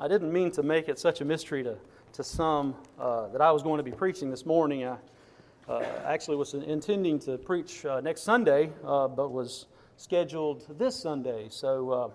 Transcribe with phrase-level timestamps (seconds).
[0.00, 1.76] I didn't mean to make it such a mystery to,
[2.12, 4.84] to some uh, that I was going to be preaching this morning.
[4.84, 4.96] I
[5.68, 9.66] uh, actually was intending to preach uh, next Sunday, uh, but was
[9.96, 11.48] scheduled this Sunday.
[11.50, 12.10] So, uh,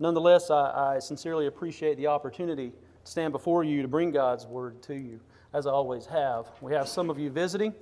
[0.00, 4.82] nonetheless, I, I, sincerely appreciate the opportunity to stand before you to bring God's word
[4.82, 5.20] to you,
[5.54, 6.46] as I always have.
[6.60, 7.72] We have some of you visiting,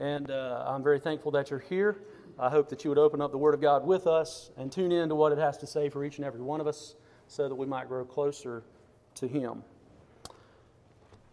[0.00, 1.98] and uh, I'm very thankful that you're here.
[2.38, 4.92] I hope that you would open up the Word of God with us and tune
[4.92, 6.94] in to what it has to say for each and every one of us
[7.28, 8.64] so that we might grow closer
[9.16, 9.62] to Him.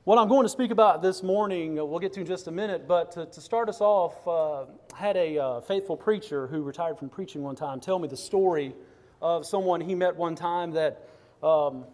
[0.03, 2.52] What I'm going to speak about this morning, uh, we'll get to in just a
[2.52, 4.63] minute, but to, to start us off, uh,
[4.95, 8.17] I had a uh, faithful preacher who retired from preaching one time tell me the
[8.17, 8.73] story
[9.22, 11.08] of someone he met one time that
[11.44, 11.86] um,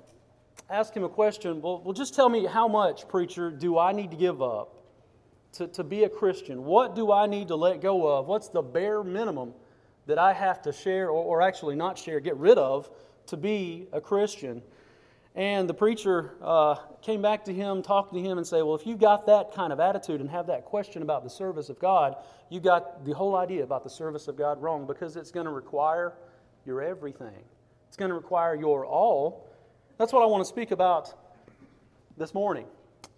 [0.70, 1.62] asked him a question.
[1.62, 4.82] Well, well, just tell me how much, preacher, do I need to give up
[5.54, 6.64] to, to be a Christian?
[6.64, 8.28] What do I need to let go of?
[8.28, 9.54] What's the bare minimum
[10.06, 12.90] that I have to share, or, or actually not share, get rid of
[13.26, 14.62] to be a Christian?
[15.38, 18.86] And the preacher uh, came back to him, talked to him, and said, Well, if
[18.86, 22.18] you've got that kind of attitude and have that question about the service of God,
[22.50, 25.52] you got the whole idea about the service of God wrong because it's going to
[25.52, 26.14] require
[26.66, 27.44] your everything.
[27.88, 29.48] It's going to require your all.
[29.98, 31.14] That's what I want to speak about
[32.18, 32.66] this morning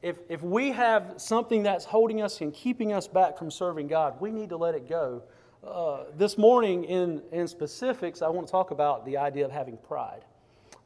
[0.01, 4.19] if, if we have something that's holding us and keeping us back from serving God,
[4.21, 5.23] we need to let it go.
[5.65, 9.77] Uh, this morning, in, in specifics, I want to talk about the idea of having
[9.77, 10.23] pride.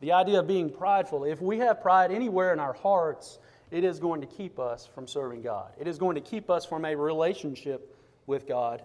[0.04, 1.24] The idea of being prideful.
[1.24, 3.40] If we have pride anywhere in our hearts,
[3.72, 5.72] it is going to keep us from serving God.
[5.80, 7.96] It is going to keep us from a relationship
[8.28, 8.82] with God.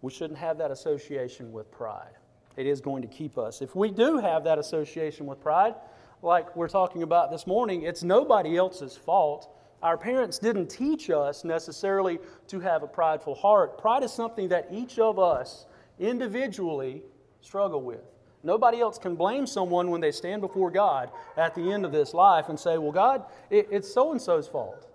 [0.00, 2.14] We shouldn't have that association with pride.
[2.56, 3.60] It is going to keep us.
[3.60, 5.74] If we do have that association with pride,
[6.22, 9.54] like we're talking about this morning, it's nobody else's fault.
[9.82, 12.18] Our parents didn't teach us necessarily
[12.48, 13.76] to have a prideful heart.
[13.76, 15.66] Pride is something that each of us
[15.98, 17.02] individually
[17.42, 18.15] struggle with.
[18.46, 22.14] Nobody else can blame someone when they stand before God at the end of this
[22.14, 24.86] life and say, Well, God, it, it's so and so's fault.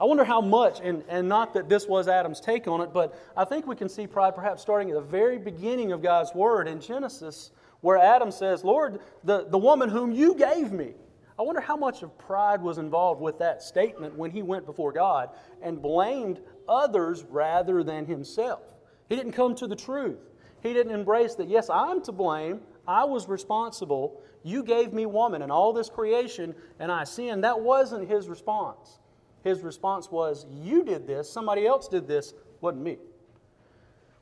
[0.00, 3.14] I wonder how much, and, and not that this was Adam's take on it, but
[3.36, 6.66] I think we can see pride perhaps starting at the very beginning of God's Word
[6.66, 7.50] in Genesis,
[7.82, 10.94] where Adam says, Lord, the, the woman whom you gave me,
[11.38, 14.92] I wonder how much of pride was involved with that statement when he went before
[14.92, 18.62] God and blamed others rather than himself.
[19.08, 20.20] He didn't come to the truth.
[20.62, 22.60] He didn't embrace that, yes, I'm to blame.
[22.88, 24.22] I was responsible.
[24.42, 27.44] You gave me woman and all this creation, and I sinned.
[27.44, 28.98] That wasn't his response.
[29.44, 32.32] His response was, You did this, somebody else did this,
[32.62, 32.96] wasn't me.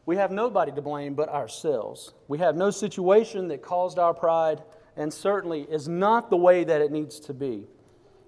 [0.05, 2.13] We have nobody to blame but ourselves.
[2.29, 4.63] We have no situation that caused our pride
[4.97, 7.67] and certainly is not the way that it needs to be.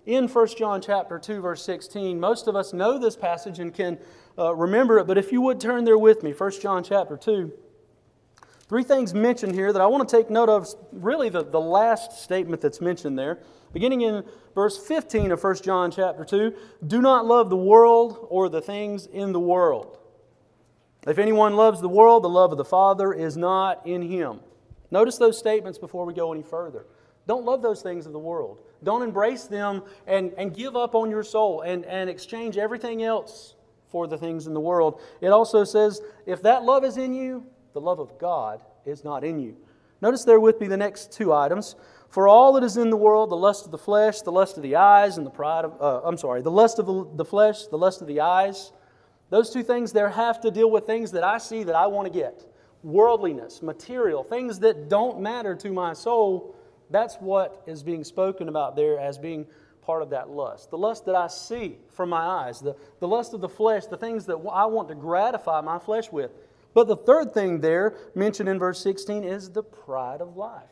[0.07, 3.99] In 1 John chapter 2 verse 16, most of us know this passage and can
[4.39, 7.53] uh, remember it, but if you would turn there with me, 1 John chapter 2.
[8.69, 12.23] Three things mentioned here that I want to take note of, really the, the last
[12.23, 13.39] statement that's mentioned there.
[13.73, 14.25] Beginning in
[14.55, 16.55] verse 15 of 1 John chapter 2,
[16.87, 19.99] do not love the world or the things in the world.
[21.07, 24.41] If anyone loves the world, the love of the Father is not in him.
[24.91, 26.85] Notice those statements before we go any further.
[27.27, 28.59] Don't love those things of the world.
[28.83, 33.55] Don't embrace them and, and give up on your soul and, and exchange everything else
[33.89, 35.01] for the things in the world.
[35.23, 39.25] It also says, if that love is in you, the love of God is not
[39.25, 39.57] in you.
[40.01, 41.77] Notice there with me the next two items.
[42.09, 44.63] For all that is in the world, the lust of the flesh, the lust of
[44.63, 47.77] the eyes, and the pride of, uh, I'm sorry, the lust of the flesh, the
[47.77, 48.73] lust of the eyes,
[49.31, 52.07] those two things there have to deal with things that I see that I want
[52.07, 52.47] to get
[52.83, 56.55] worldliness, material, things that don't matter to my soul,
[56.91, 59.47] that's what is being spoken about there as being
[59.83, 60.71] part of that lust.
[60.71, 63.97] The lust that I see from my eyes, the, the lust of the flesh, the
[63.97, 66.31] things that I want to gratify my flesh with.
[66.75, 70.63] But the third thing there, mentioned in verse 16, is the pride of life.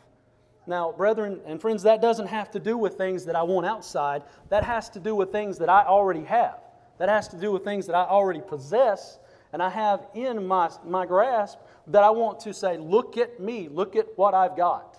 [0.67, 4.23] Now, brethren and friends, that doesn't have to do with things that I want outside.
[4.49, 6.59] That has to do with things that I already have.
[6.99, 9.19] That has to do with things that I already possess
[9.53, 13.69] and I have in my, my grasp that I want to say, look at me,
[13.69, 14.99] look at what I've got.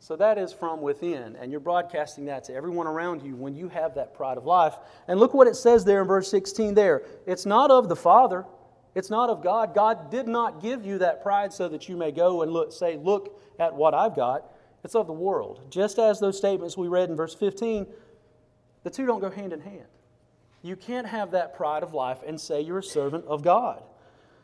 [0.00, 3.68] So that is from within, and you're broadcasting that to everyone around you when you
[3.68, 4.74] have that pride of life.
[5.08, 7.02] And look what it says there in verse 16 there.
[7.26, 8.46] It's not of the Father,
[8.94, 9.74] it's not of God.
[9.74, 12.96] God did not give you that pride so that you may go and look, say,
[12.96, 14.50] Look at what I've got.
[14.84, 15.60] It's of the world.
[15.70, 17.86] Just as those statements we read in verse 15,
[18.84, 19.86] the two don't go hand in hand.
[20.62, 23.82] You can't have that pride of life and say you're a servant of God.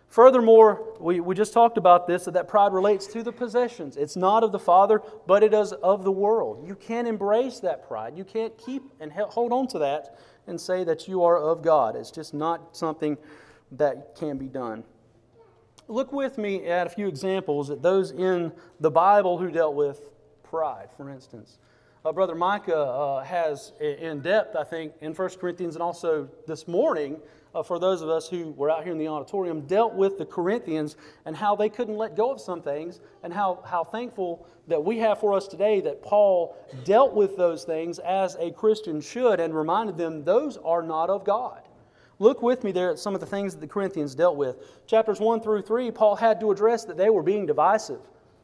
[0.08, 3.96] Furthermore, we, we just talked about this that, that pride relates to the possessions.
[3.96, 6.64] It's not of the Father, but it is of the world.
[6.66, 8.16] You can't embrace that pride.
[8.16, 11.96] You can't keep and hold on to that and say that you are of God.
[11.96, 13.16] It's just not something
[13.78, 14.84] that can be done.
[15.88, 20.00] Look with me at a few examples at those in the Bible who dealt with
[20.42, 21.58] pride, for instance.
[22.04, 26.66] uh, Brother Micah uh, has in depth, I think, in 1 Corinthians and also this
[26.68, 27.18] morning,
[27.54, 30.24] uh, for those of us who were out here in the auditorium, dealt with the
[30.24, 34.82] Corinthians and how they couldn't let go of some things, and how, how thankful that
[34.82, 39.38] we have for us today that Paul dealt with those things as a Christian should
[39.38, 41.60] and reminded them those are not of God.
[42.18, 44.86] Look with me there at some of the things that the Corinthians dealt with.
[44.86, 48.00] Chapters 1 through 3, Paul had to address that they were being divisive.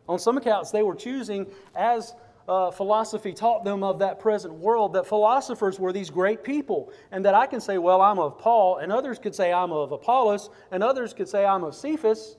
[0.09, 1.47] On some accounts, they were choosing,
[1.77, 2.15] as
[2.49, 6.93] uh, philosophy taught them of that present world, that philosophers were these great people.
[7.13, 9.93] And that I can say, well, I'm of Paul, and others could say, I'm of
[9.93, 12.37] Apollos, and others could say, I'm of Cephas.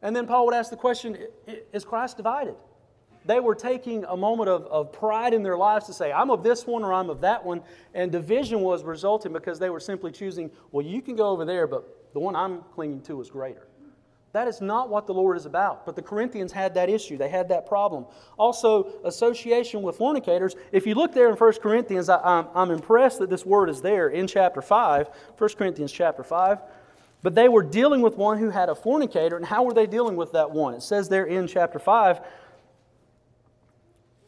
[0.00, 1.18] And then Paul would ask the question,
[1.72, 2.56] is Christ divided?
[3.24, 6.42] They were taking a moment of, of pride in their lives to say, I'm of
[6.42, 7.62] this one or I'm of that one.
[7.94, 11.66] And division was resulting because they were simply choosing, well, you can go over there,
[11.66, 13.68] but the one I'm clinging to is greater.
[14.32, 15.84] That is not what the Lord is about.
[15.84, 17.18] But the Corinthians had that issue.
[17.18, 18.06] They had that problem.
[18.38, 20.56] Also, association with fornicators.
[20.72, 24.08] If you look there in 1 Corinthians, I, am impressed that this word is there
[24.08, 26.60] in chapter 5, 1 Corinthians chapter 5.
[27.22, 29.36] But they were dealing with one who had a fornicator.
[29.36, 30.74] And how were they dealing with that one?
[30.74, 32.20] It says there in chapter 5.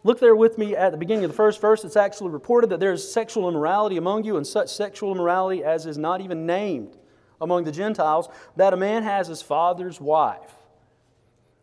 [0.05, 1.83] Look there with me at the beginning of the first verse.
[1.83, 5.87] It's actually reported that there is sexual immorality among you, and such sexual immorality as
[5.87, 6.99] is not even named
[7.41, 10.53] among the Gentiles that a man has his father's wife.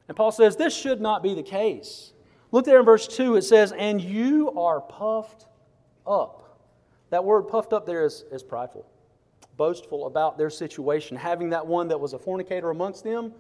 [0.07, 2.13] And Paul says this should not be the case.
[2.51, 5.45] Look there in verse 2, it says, And you are puffed
[6.05, 6.59] up.
[7.11, 8.85] That word puffed up there is, is prideful,
[9.55, 13.33] boastful about their situation, having that one that was a fornicator amongst them,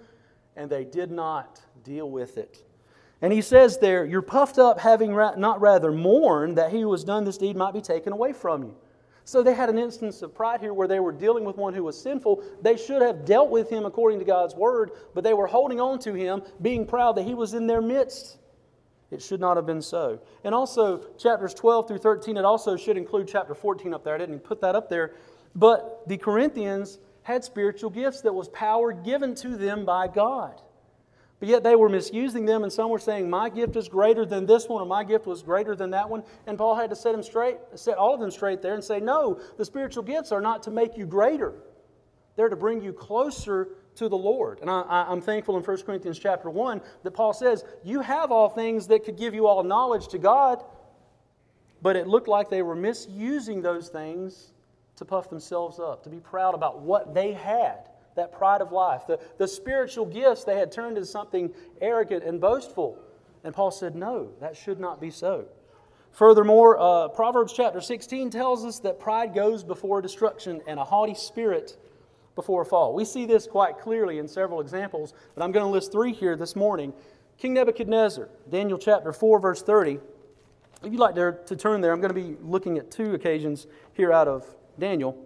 [0.55, 2.63] and they did not deal with it.
[3.21, 6.91] And he says there, You're puffed up, having ra- not rather mourned that he who
[6.91, 8.75] has done this deed might be taken away from you.
[9.23, 11.83] So they had an instance of pride here where they were dealing with one who
[11.83, 12.43] was sinful.
[12.61, 15.99] They should have dealt with him according to God's word, but they were holding on
[15.99, 18.39] to him, being proud that he was in their midst.
[19.11, 20.19] It should not have been so.
[20.43, 24.15] And also, chapters 12 through 13, it also should include chapter 14 up there.
[24.15, 25.13] I didn't put that up there.
[25.53, 30.61] But the Corinthians had spiritual gifts that was power given to them by God.
[31.41, 34.45] But yet they were misusing them, and some were saying, My gift is greater than
[34.45, 36.23] this one, or my gift was greater than that one.
[36.45, 38.99] And Paul had to set them straight, set all of them straight there and say,
[38.99, 41.55] No, the spiritual gifts are not to make you greater.
[42.35, 44.59] They're to bring you closer to the Lord.
[44.61, 48.47] And I, am thankful in 1 Corinthians chapter 1 that Paul says, You have all
[48.47, 50.63] things that could give you all knowledge to God,
[51.81, 54.53] but it looked like they were misusing those things
[54.97, 59.03] to puff themselves up, to be proud about what they had that pride of life.
[59.07, 62.97] The, the spiritual gifts they had turned into something arrogant and boastful.
[63.43, 65.45] And Paul said, No, that should not be so.
[66.11, 71.13] Furthermore, uh, Proverbs chapter 16 tells us that pride goes before destruction and a haughty
[71.13, 71.77] spirit
[72.35, 72.93] before a fall.
[72.93, 76.35] We see this quite clearly in several examples, but I'm going to list three here
[76.35, 76.93] this morning.
[77.37, 79.99] King Nebuchadnezzar, Daniel chapter 4, verse 30.
[80.83, 83.67] If you'd like to, to turn there, I'm going to be looking at two occasions
[83.93, 84.45] here out of
[84.79, 85.17] Daniel.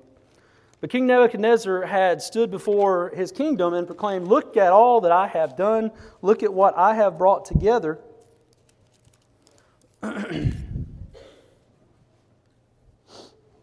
[0.82, 5.28] But King Nebuchadnezzar had stood before his kingdom and proclaimed, Look at all that I
[5.28, 5.92] have done,
[6.22, 8.00] look at what I have brought together.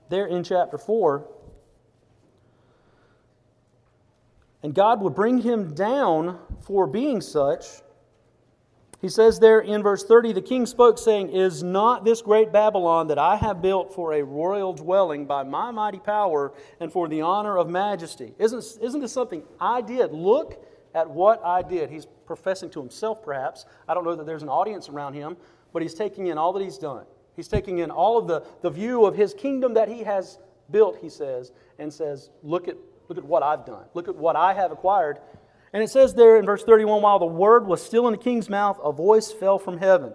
[0.08, 1.28] there in chapter 4.
[4.62, 7.82] And God would bring him down for being such
[9.02, 13.08] he says there in verse 30 the king spoke, saying, Is not this great Babylon
[13.08, 17.20] that I have built for a royal dwelling by my mighty power and for the
[17.20, 18.32] honor of majesty?
[18.38, 20.12] Isn't, isn't this something I did?
[20.12, 21.90] Look at what I did.
[21.90, 23.66] He's professing to himself, perhaps.
[23.88, 25.36] I don't know that there's an audience around him,
[25.72, 27.04] but he's taking in all that he's done.
[27.34, 30.38] He's taking in all of the, the view of his kingdom that he has
[30.70, 31.50] built, he says,
[31.80, 32.76] and says, Look at,
[33.08, 33.84] look at what I've done.
[33.94, 35.18] Look at what I have acquired
[35.72, 38.48] and it says there in verse 31 while the word was still in the king's
[38.48, 40.12] mouth, a voice fell from heaven.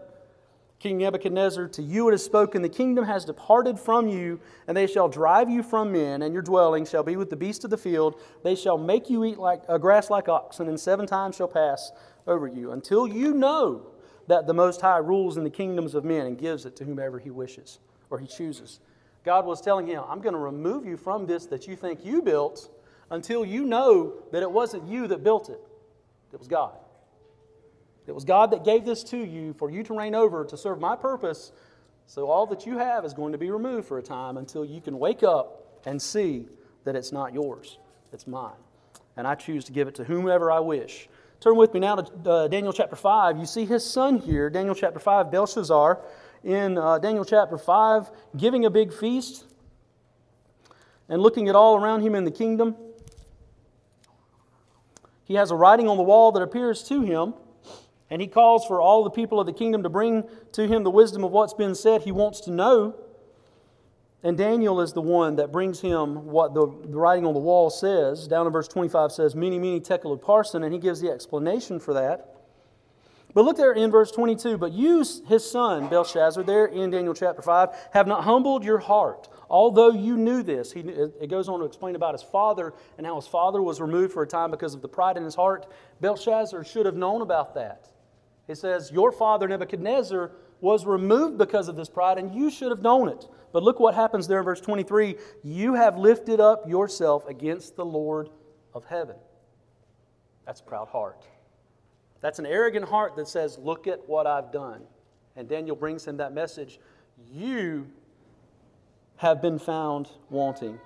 [0.80, 4.86] King Nebuchadnezzar, to you it is spoken, the kingdom has departed from you, and they
[4.86, 7.78] shall drive you from men, and your dwelling shall be with the beasts of the
[7.78, 8.22] field.
[8.44, 11.92] They shall make you eat like uh, grass like oxen, and seven times shall pass
[12.28, 13.88] over you, until you know
[14.28, 17.18] that the Most High rules in the kingdoms of men and gives it to whomever
[17.18, 17.80] he wishes
[18.12, 18.80] or he chooses.
[19.24, 22.22] God was telling him, I'm going to remove you from this that you think you
[22.22, 22.70] built
[23.10, 25.62] until you know that it wasn't you that built it,
[26.34, 26.78] it was God.
[28.06, 30.80] It was God that gave this to you for you to reign over to serve
[30.80, 31.52] my purpose.
[32.06, 34.80] So all that you have is going to be removed for a time until you
[34.80, 36.48] can wake up and see
[36.86, 37.80] that it's not yours,
[38.14, 38.56] it's mine.
[39.18, 41.10] And I choose to give it to whomever I wish.
[41.42, 43.38] Turn with me now to uh, Daniel chapter 5.
[43.38, 46.00] You see his son here, Daniel chapter 5, Belshazzar,
[46.44, 49.44] in uh, Daniel chapter 5, giving a big feast
[51.10, 52.76] and looking at all around him in the kingdom.
[55.28, 57.34] He has a writing on the wall that appears to him,
[58.10, 60.90] And he calls for all the people of the kingdom to bring to him the
[60.90, 62.04] wisdom of what's been said.
[62.04, 62.96] He wants to know.
[64.24, 67.70] And Daniel is the one that brings him what the, the writing on the wall
[67.70, 68.26] says.
[68.26, 71.94] Down in verse 25 says, Mene, mene, tekel upharsin, and he gives the explanation for
[71.94, 72.34] that.
[73.34, 74.58] But look there in verse 22.
[74.58, 79.28] But you, his son, Belshazzar, there in Daniel chapter 5, have not humbled your heart.
[79.50, 83.16] Although you knew this, he, it goes on to explain about his father and how
[83.16, 85.72] his father was removed for a time because of the pride in his heart.
[86.02, 87.90] Belshazzar should have known about that.
[88.48, 92.82] He says, Your father Nebuchadnezzar was removed because of this pride, and you should have
[92.82, 93.28] known it.
[93.54, 97.86] But look what happens there in verse 23 You have lifted up yourself against the
[97.86, 98.30] Lord
[98.74, 99.16] of heaven.
[100.46, 101.26] That's a proud heart.
[102.22, 104.82] That's an arrogant heart that says, Look at what I've done.
[105.36, 106.80] And Daniel brings him that message.
[107.32, 107.88] You
[109.18, 110.80] have been found wanting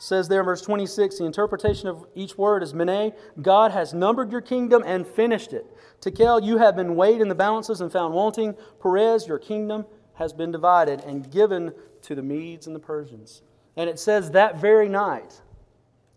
[0.00, 4.32] says there in verse 26 the interpretation of each word is Mene, God has numbered
[4.32, 5.66] your kingdom and finished it.
[6.00, 8.56] Tekel, you have been weighed in the balances and found wanting.
[8.82, 9.84] Peres, your kingdom
[10.14, 11.72] has been divided and given
[12.02, 13.42] to the Medes and the Persians.
[13.76, 15.42] And it says that very night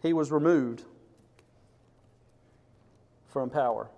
[0.02, 0.84] he was removed
[3.28, 3.90] from power.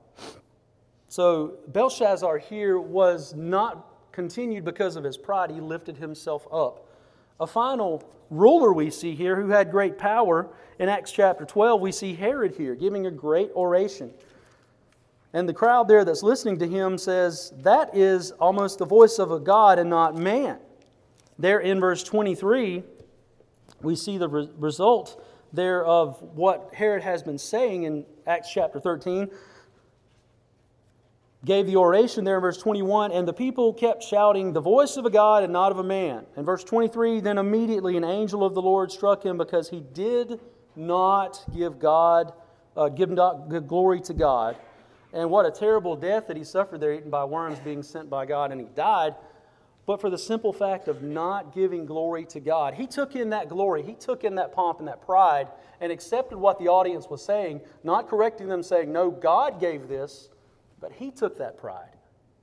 [1.10, 5.51] So Belshazzar here was not continued because of his pride.
[5.51, 6.84] He lifted himself up.
[7.39, 10.49] A final ruler we see here who had great power.
[10.79, 14.11] In Acts chapter 12, we see Herod here giving a great oration.
[15.33, 19.31] And the crowd there that's listening to him says, That is almost the voice of
[19.31, 20.59] a God and not man.
[21.37, 22.83] There in verse 23,
[23.81, 28.79] we see the re- result there of what Herod has been saying in Acts chapter
[28.79, 29.29] 13
[31.45, 35.05] gave the oration there in verse 21, and the people kept shouting, The voice of
[35.05, 36.25] a God and not of a man.
[36.35, 40.39] In verse 23, then immediately an angel of the Lord struck him because he did
[40.75, 42.33] not give God,
[42.75, 43.15] uh, give
[43.67, 44.57] glory to God.
[45.13, 48.25] And what a terrible death that he suffered there, eaten by worms, being sent by
[48.25, 49.15] God, and he died.
[49.85, 52.73] But for the simple fact of not giving glory to God.
[52.73, 55.47] He took in that glory, he took in that pomp and that pride,
[55.79, 60.29] and accepted what the audience was saying, not correcting them, saying, No, God gave this.
[60.85, 61.97] But he took that pride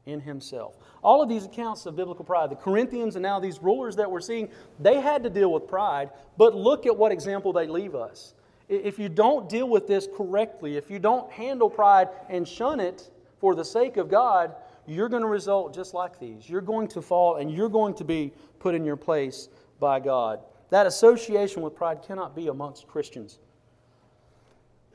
[0.04, 0.74] in himself.
[1.00, 4.20] All of these accounts of biblical pride, the Corinthians and now these rulers that we're
[4.20, 4.48] seeing,
[4.80, 8.34] they had to deal with pride, but look at what example they leave us.
[8.68, 13.12] If you don't deal with this correctly, if you don't handle pride and shun it
[13.38, 14.56] for the sake of God,
[14.88, 16.50] you're going to result just like these.
[16.50, 20.40] You're going to fall and you're going to be put in your place by God.
[20.70, 23.38] That association with pride cannot be amongst Christians.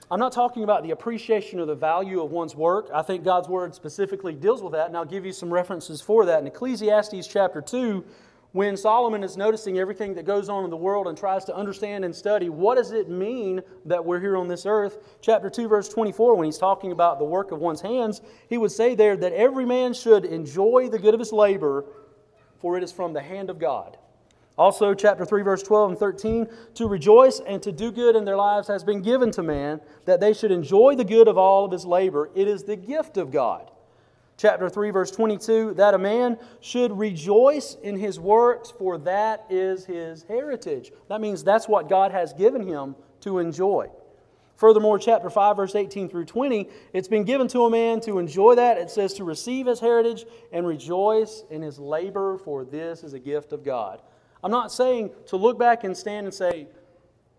[0.09, 2.89] I'm not talking about the appreciation or the value of one's work.
[2.93, 6.25] I think God's word specifically deals with that, and I'll give you some references for
[6.25, 6.39] that.
[6.39, 8.05] In Ecclesiastes chapter 2,
[8.53, 12.05] when Solomon is noticing everything that goes on in the world and tries to understand
[12.05, 15.89] and study what does it mean that we're here on this earth, chapter 2, verse
[15.89, 19.33] 24, when he's talking about the work of one's hands, he would say there that
[19.33, 21.83] every man should enjoy the good of his labor,
[22.61, 23.97] for it is from the hand of God.
[24.57, 28.35] Also, chapter 3, verse 12 and 13 to rejoice and to do good in their
[28.35, 31.71] lives has been given to man, that they should enjoy the good of all of
[31.71, 32.31] his labor.
[32.33, 33.69] It is the gift of God.
[34.35, 39.85] Chapter 3, verse 22 that a man should rejoice in his works, for that is
[39.85, 40.91] his heritage.
[41.09, 43.89] That means that's what God has given him to enjoy.
[44.55, 48.55] Furthermore, chapter 5, verse 18 through 20, it's been given to a man to enjoy
[48.55, 48.77] that.
[48.77, 53.19] It says to receive his heritage and rejoice in his labor, for this is a
[53.19, 54.01] gift of God.
[54.43, 56.67] I'm not saying to look back and stand and say,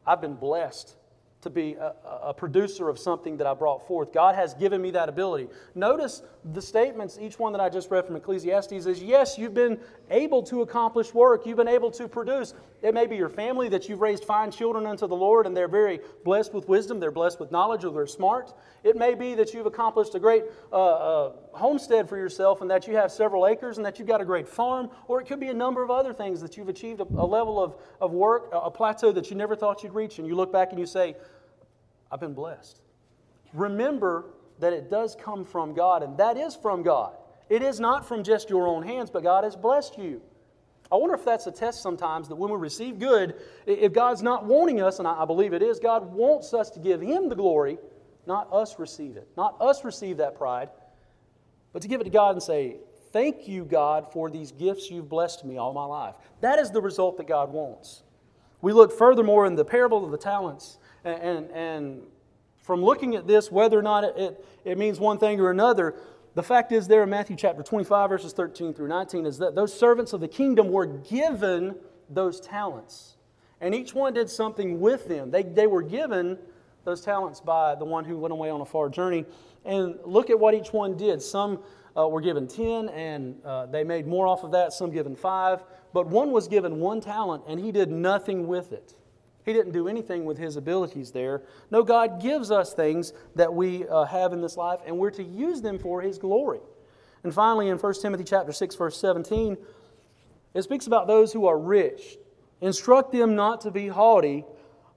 [0.07, 0.97] I've been blessed
[1.43, 4.12] to be a, a, producer of something that I brought forth.
[4.12, 5.49] God has given me that ability.
[5.75, 9.78] Notice the statements, each one that I just read from Ecclesiastes is yes, you've been
[10.11, 12.55] able to accomplish work, you've been able to produce.
[12.81, 15.69] It may be your family that you've raised fine children unto the Lord and they're
[15.69, 18.55] very blessed with wisdom, they're blessed with knowledge, or they're smart.
[18.83, 22.87] It may be that you've accomplished a great uh, uh, homestead for yourself and that
[22.87, 25.49] you have several acres and that you've got a great farm, or it could be
[25.49, 28.59] a number of other things that you've achieved a, a level of, of work, a,
[28.59, 31.14] a plateau that you never thought you'd reach, and you look back and you say,
[32.11, 32.81] I've been blessed.
[33.52, 34.26] Remember
[34.60, 37.12] that it does come from God, and that is from God.
[37.48, 40.20] It is not from just your own hands, but God has blessed you.
[40.90, 43.34] I wonder if that's a test sometimes that when we receive good,
[43.66, 47.00] if God's not wanting us, and I believe it is, God wants us to give
[47.00, 47.78] Him the glory,
[48.26, 50.70] not us receive it, not us receive that pride,
[51.72, 52.76] but to give it to God and say,
[53.10, 56.14] Thank you, God, for these gifts you've blessed me all my life.
[56.42, 58.02] That is the result that God wants.
[58.60, 62.02] We look furthermore in the parable of the talents, and, and, and
[62.68, 65.94] from looking at this, whether or not it, it, it means one thing or another,
[66.34, 69.72] the fact is, there in Matthew chapter 25, verses 13 through 19, is that those
[69.72, 71.75] servants of the kingdom were given
[72.10, 73.16] those talents.
[73.62, 75.30] And each one did something with them.
[75.30, 76.37] They, they were given
[76.84, 79.25] those talents by the one who went away on a far journey.
[79.64, 81.22] And look at what each one did.
[81.22, 81.60] Some
[81.96, 85.64] uh, were given 10, and uh, they made more off of that, some given five.
[85.94, 88.92] But one was given one talent, and he did nothing with it.
[89.49, 91.40] He didn't do anything with his abilities there.
[91.71, 95.25] No, God gives us things that we uh, have in this life, and we're to
[95.25, 96.61] use them for his glory.
[97.25, 99.57] And finally, in 1 Timothy chapter 6, verse 17,
[100.52, 102.19] it speaks about those who are rich.
[102.61, 104.45] Instruct them not to be haughty,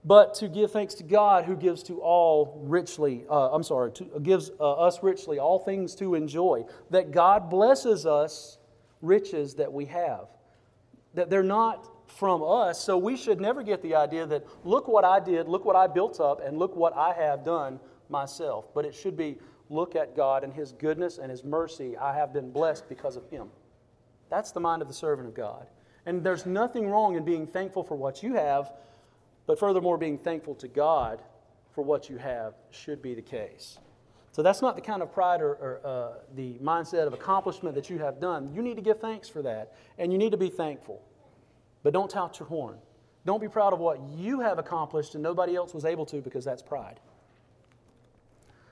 [0.03, 4.19] but to give thanks to God who gives to all richly, uh, I'm sorry, to,
[4.21, 6.65] gives uh, us richly all things to enjoy.
[6.89, 8.57] That God blesses us
[9.01, 10.25] riches that we have.
[11.13, 15.03] That they're not from us, so we should never get the idea that, look what
[15.03, 18.73] I did, look what I built up, and look what I have done myself.
[18.73, 19.37] But it should be,
[19.69, 21.97] look at God and His goodness and His mercy.
[21.97, 23.47] I have been blessed because of Him.
[24.29, 25.67] That's the mind of the servant of God.
[26.05, 28.71] And there's nothing wrong in being thankful for what you have
[29.51, 31.21] but furthermore, being thankful to God
[31.73, 33.79] for what you have should be the case.
[34.31, 37.89] So that's not the kind of pride or, or uh, the mindset of accomplishment that
[37.89, 38.53] you have done.
[38.53, 41.01] You need to give thanks for that, and you need to be thankful.
[41.83, 42.77] But don't tout your horn.
[43.25, 46.43] Don't be proud of what you have accomplished and nobody else was able to because
[46.43, 46.99] that's pride.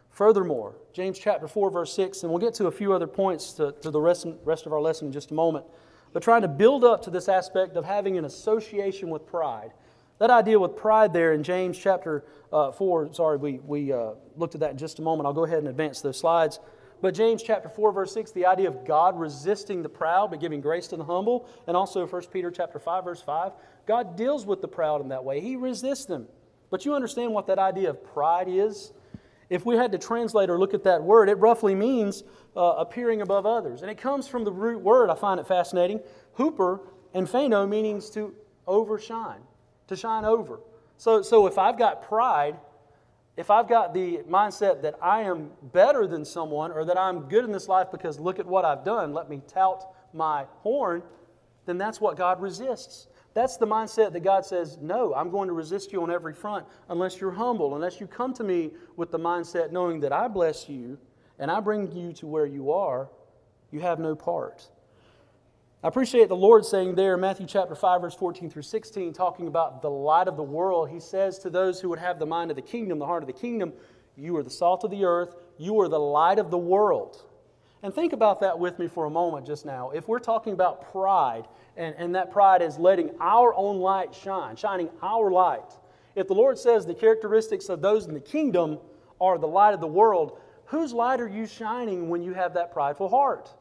[0.10, 3.74] Furthermore, James chapter 4, verse 6, and we'll get to a few other points to,
[3.82, 5.66] to the rest, rest of our lesson in just a moment,
[6.12, 9.72] but trying to build up to this aspect of having an association with pride.
[10.18, 14.56] That idea with pride there in James chapter uh, 4, sorry, we, we uh, looked
[14.56, 15.26] at that in just a moment.
[15.26, 16.60] I'll go ahead and advance those slides.
[17.02, 20.62] But James chapter 4, verse 6, the idea of God resisting the proud but giving
[20.62, 21.48] grace to the humble.
[21.68, 23.54] And also 1 Peter chapter 5, verse 5,
[23.88, 25.40] God deals with the proud in that way.
[25.40, 26.28] He resists them.
[26.70, 28.92] But you understand what that idea of pride is?
[29.50, 32.24] If we had to translate or look at that word, it roughly means
[32.56, 33.82] uh, appearing above others.
[33.82, 36.02] And it comes from the root word, I find it fascinating,
[36.34, 36.82] hooper
[37.14, 38.36] and phano, meaning to
[38.68, 39.40] overshine
[39.90, 40.60] to shine over.
[40.98, 42.56] So, so if I've got pride,
[43.40, 47.46] if I've got the mindset that I am better than someone or that I'm good
[47.46, 49.82] in this life because look at what I've done, let me tout
[50.14, 51.02] my horn,
[51.66, 53.08] then that's what God resists.
[53.34, 56.66] That's the mindset that God says, No, I'm going to resist you on every front
[56.90, 60.68] unless you're humble, unless you come to me with the mindset knowing that I bless
[60.68, 60.98] you
[61.38, 63.10] and I bring you to where you are,
[63.72, 64.70] you have no part.
[65.82, 69.82] I appreciate the Lord saying there Matthew chapter 5, verse 14 through 16, talking about
[69.82, 70.90] the light of the world.
[70.90, 73.28] He says to those who would have the mind of the kingdom, the heart of
[73.28, 73.72] the kingdom,
[74.18, 77.24] You are the salt of the earth, you are the light of the world.
[77.82, 79.92] And think about that with me for a moment just now.
[79.92, 84.58] If we're talking about pride, and, and that pride is letting our own light shine,
[84.58, 85.78] shining our light,
[86.14, 88.80] if the Lord says the characteristics of those in the kingdom
[89.22, 92.74] are the light of the world, whose light are you shining when you have that
[92.74, 93.54] prideful heart?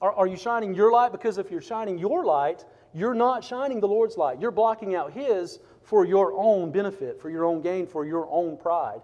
[0.00, 1.12] Are, are you shining your light?
[1.12, 4.40] Because if you're shining your light, you're not shining the Lord's light.
[4.40, 8.56] You're blocking out His for your own benefit, for your own gain, for your own
[8.56, 9.00] pride.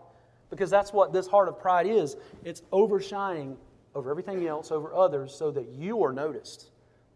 [0.50, 3.57] Because that's what this heart of pride is it's overshining
[3.94, 6.70] over everything else, over others, so that you are noticed.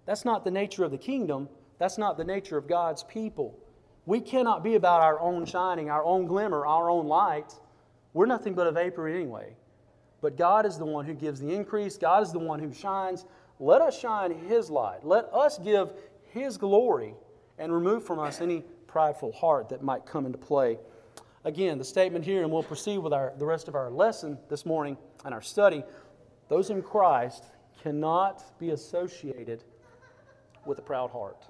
[0.04, 1.48] That's not the nature of the kingdom.
[1.78, 3.58] That's not the nature of God's people.
[4.06, 7.52] We cannot be about our own shining, our own glimmer, our own light.
[8.12, 9.56] We're nothing but a vapor anyway.
[10.22, 13.24] But God is the one who gives the increase, God is the one who shines.
[13.58, 15.04] Let us shine His light.
[15.04, 15.92] Let us give
[16.32, 17.14] His glory
[17.58, 20.78] and remove from us any prideful heart that might come into play.
[21.44, 24.66] Again, the statement here, and we'll proceed with our, the rest of our lesson this
[24.66, 25.84] morning and our study.
[26.48, 27.44] Those in Christ
[27.82, 29.62] cannot be associated
[30.64, 31.46] with a proud heart.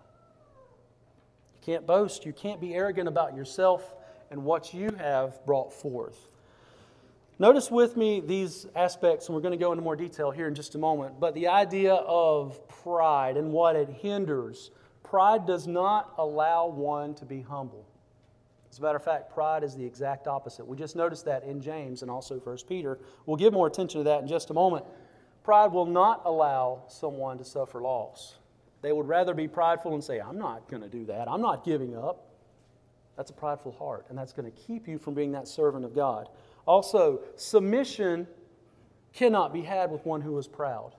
[1.54, 3.94] You can't boast, you can't be arrogant about yourself
[4.30, 6.28] and what you have brought forth.
[7.38, 10.54] Notice with me these aspects, and we're going to go into more detail here in
[10.54, 11.20] just a moment.
[11.20, 14.70] But the idea of pride and what it hinders
[15.02, 17.86] pride does not allow one to be humble.
[18.70, 20.66] As a matter of fact, pride is the exact opposite.
[20.66, 22.98] We just noticed that in James and also 1 Peter.
[23.26, 24.84] We'll give more attention to that in just a moment.
[25.44, 28.36] Pride will not allow someone to suffer loss.
[28.82, 31.28] They would rather be prideful and say, I'm not going to do that.
[31.28, 32.26] I'm not giving up.
[33.16, 35.94] That's a prideful heart, and that's going to keep you from being that servant of
[35.94, 36.28] God.
[36.66, 38.26] Also, submission
[39.12, 40.94] cannot be had with one who is proud.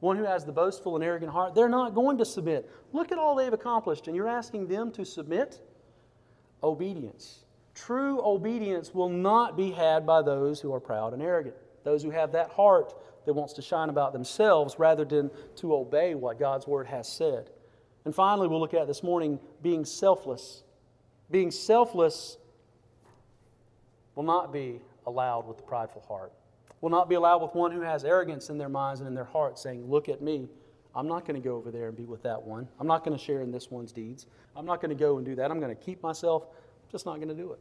[0.00, 2.70] One who has the boastful and arrogant heart, they're not going to submit.
[2.92, 5.60] Look at all they've accomplished, and you're asking them to submit?
[6.62, 7.44] Obedience.
[7.74, 12.10] True obedience will not be had by those who are proud and arrogant, those who
[12.10, 12.94] have that heart
[13.26, 17.50] that wants to shine about themselves rather than to obey what God's word has said.
[18.04, 20.62] And finally, we'll look at this morning being selfless.
[21.30, 22.38] Being selfless
[24.14, 26.32] will not be allowed with the prideful heart,
[26.80, 29.24] will not be allowed with one who has arrogance in their minds and in their
[29.24, 30.48] hearts, saying, Look at me.
[30.94, 32.66] I'm not going to go over there and be with that one.
[32.80, 34.26] I'm not going to share in this one's deeds.
[34.56, 35.50] I'm not going to go and do that.
[35.50, 36.44] I'm going to keep myself.
[36.48, 37.60] I'm just not going to do it.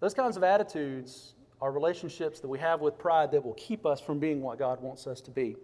[0.00, 4.00] Those kinds of attitudes are relationships that we have with pride that will keep us
[4.00, 5.56] from being what God wants us to be.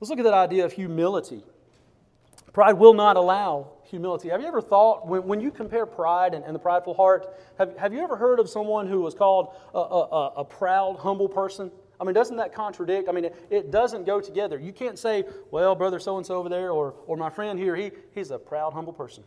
[0.00, 1.44] Let's look at that idea of humility.
[2.52, 4.28] Pride will not allow humility.
[4.28, 7.76] Have you ever thought, when, when you compare pride and, and the prideful heart, have,
[7.76, 11.70] have you ever heard of someone who was called a, a, a proud, humble person?
[12.00, 13.08] I mean, doesn't that contradict?
[13.08, 14.58] I mean, it, it doesn't go together.
[14.58, 17.76] You can't say, well, brother so and so over there, or, or my friend here,
[17.76, 19.22] he, he's a proud, humble person.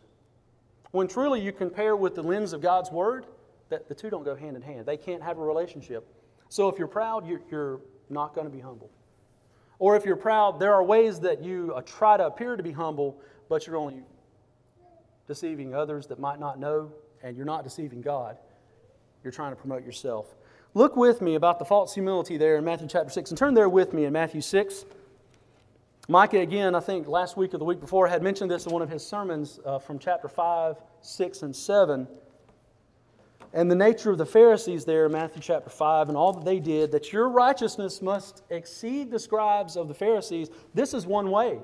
[0.90, 3.26] When truly you compare with the lens of God's Word,
[3.68, 4.86] that the two don't go hand in hand.
[4.86, 6.06] They can't have a relationship.
[6.48, 8.90] So if you're proud, you're, you're not going to be humble.
[9.84, 12.72] Or if you're proud, there are ways that you uh, try to appear to be
[12.72, 13.20] humble,
[13.50, 14.02] but you're only
[15.28, 16.90] deceiving others that might not know,
[17.22, 18.38] and you're not deceiving God.
[19.22, 20.36] You're trying to promote yourself.
[20.72, 23.68] Look with me about the false humility there in Matthew chapter 6, and turn there
[23.68, 24.86] with me in Matthew 6.
[26.08, 28.80] Micah, again, I think last week or the week before, had mentioned this in one
[28.80, 32.08] of his sermons uh, from chapter 5, 6, and 7
[33.54, 36.58] and the nature of the Pharisees there in Matthew chapter 5 and all that they
[36.58, 41.60] did, that your righteousness must exceed the scribes of the Pharisees, this is one way.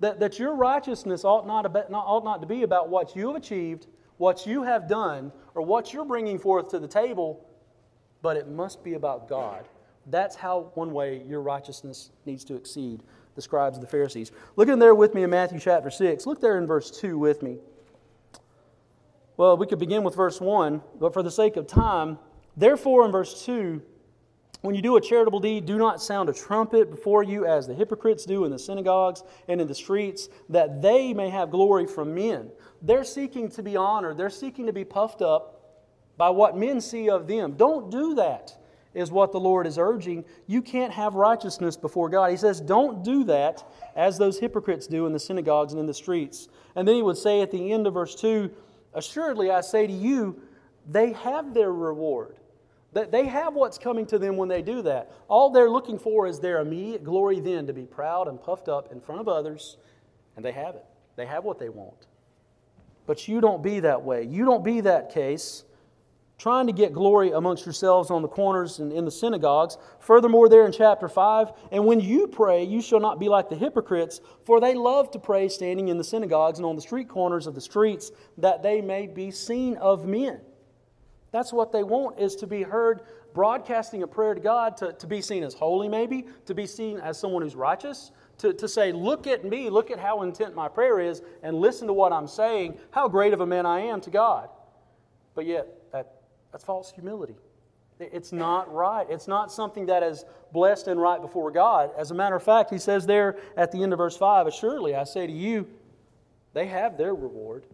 [0.00, 3.26] That, that your righteousness ought not, about, not, ought not to be about what you
[3.26, 7.44] have achieved, what you have done, or what you're bringing forth to the table,
[8.22, 9.68] but it must be about God.
[10.06, 13.02] That's how one way your righteousness needs to exceed
[13.34, 14.32] the scribes of the Pharisees.
[14.56, 16.24] Look in there with me in Matthew chapter 6.
[16.26, 17.58] Look there in verse 2 with me.
[19.38, 22.18] Well, we could begin with verse 1, but for the sake of time,
[22.56, 23.80] therefore, in verse 2,
[24.62, 27.72] when you do a charitable deed, do not sound a trumpet before you as the
[27.72, 32.16] hypocrites do in the synagogues and in the streets, that they may have glory from
[32.16, 32.50] men.
[32.82, 37.08] They're seeking to be honored, they're seeking to be puffed up by what men see
[37.08, 37.52] of them.
[37.52, 38.60] Don't do that,
[38.92, 40.24] is what the Lord is urging.
[40.48, 42.32] You can't have righteousness before God.
[42.32, 45.94] He says, Don't do that as those hypocrites do in the synagogues and in the
[45.94, 46.48] streets.
[46.74, 48.50] And then he would say at the end of verse 2,
[48.94, 50.40] Assuredly, I say to you,
[50.88, 52.36] they have their reward.
[52.94, 55.12] That they have what's coming to them when they do that.
[55.28, 58.90] All they're looking for is their immediate glory then to be proud and puffed up
[58.90, 59.76] in front of others,
[60.36, 60.86] and they have it.
[61.16, 62.06] They have what they want.
[63.06, 64.24] But you don't be that way.
[64.24, 65.64] You don't be that case
[66.38, 69.76] trying to get glory amongst yourselves on the corners and in the synagogues.
[69.98, 73.56] Furthermore, there in chapter 5, and when you pray, you shall not be like the
[73.56, 77.46] hypocrites, for they love to pray standing in the synagogues and on the street corners
[77.48, 80.40] of the streets, that they may be seen of men.
[81.32, 83.02] That's what they want, is to be heard
[83.34, 86.98] broadcasting a prayer to God, to, to be seen as holy, maybe, to be seen
[86.98, 90.68] as someone who's righteous, to, to say, Look at me, look at how intent my
[90.68, 94.00] prayer is, and listen to what I'm saying, how great of a man I am
[94.02, 94.48] to God.
[95.34, 95.77] But yet,
[96.58, 97.36] that's false humility.
[98.00, 99.06] It's not right.
[99.08, 101.92] It's not something that is blessed and right before God.
[101.96, 104.96] As a matter of fact, he says there at the end of verse 5 Assuredly,
[104.96, 105.68] I say to you,
[106.54, 107.64] they have their reward.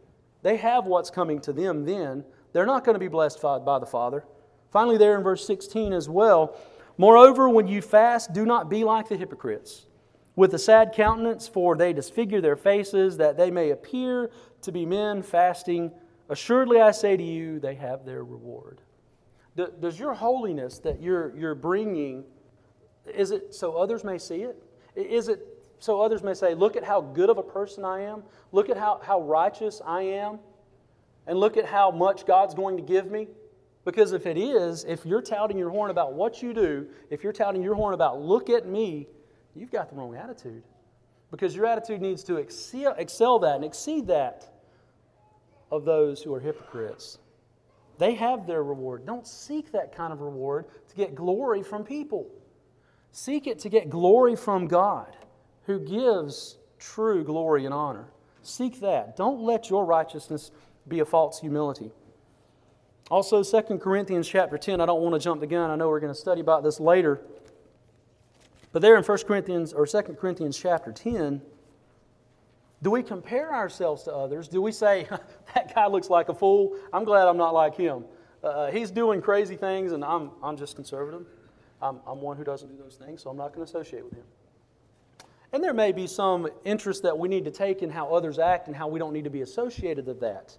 [0.43, 2.27] They have what's coming to them then.
[2.53, 4.23] They're not going to be blessed by the Father.
[4.71, 6.55] Finally, there in verse 16 as well
[6.99, 9.87] Moreover, when you fast, do not be like the hypocrites,
[10.37, 14.85] with a sad countenance, for they disfigure their faces, that they may appear to be
[14.85, 15.91] men fasting.
[16.29, 18.81] Assuredly, I say to you, they have their reward.
[19.57, 22.25] Does your holiness that you're, you're bringing,
[23.13, 24.61] is it so others may see it?
[24.97, 25.47] Is it
[25.79, 28.23] so others may say, look at how good of a person I am?
[28.53, 30.39] Look at how, how righteous I am?
[31.27, 33.29] And look at how much God's going to give me?
[33.85, 37.35] Because if it is, if you're touting your horn about what you do, if you're
[37.35, 39.09] touting your horn about look at me,
[39.55, 40.63] you've got the wrong attitude.
[41.31, 44.54] Because your attitude needs to excel, excel that and exceed that
[45.71, 47.19] of those who are hypocrites.
[47.99, 49.07] They have their reward.
[49.07, 52.27] Don't seek that kind of reward to get glory from people.
[53.13, 55.17] Seek it to get glory from God,
[55.67, 58.09] who gives true glory and honor.
[58.43, 59.17] Seek that.
[59.17, 60.51] Don't let your righteousness
[60.89, 61.93] be a false humility.
[63.11, 65.71] Also, 2 Corinthians chapter 10, I don't want to jump the gun.
[65.71, 67.21] I know we're going to study about this later.
[68.73, 71.41] But there in 1 Corinthians or 2 Corinthians chapter 10,
[72.85, 74.47] do we compare ourselves to others?
[74.47, 75.09] Do we say,
[75.55, 76.77] that guy looks like a fool?
[76.93, 78.05] I'm glad I'm not like him.
[78.43, 81.25] Uh, he's doing crazy things, and I'm, I'm just conservative.
[81.81, 84.13] I'm, I'm one who doesn't do those things, so I'm not going to associate with
[84.13, 84.25] him.
[85.55, 88.67] And there may be some interest that we need to take in how others act
[88.67, 90.55] and how we don't need to be associated with that.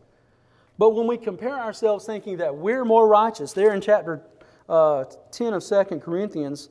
[0.79, 4.23] But when we compare ourselves thinking that we're more righteous, there in chapter
[4.67, 6.69] uh, 10 of 2 Corinthians,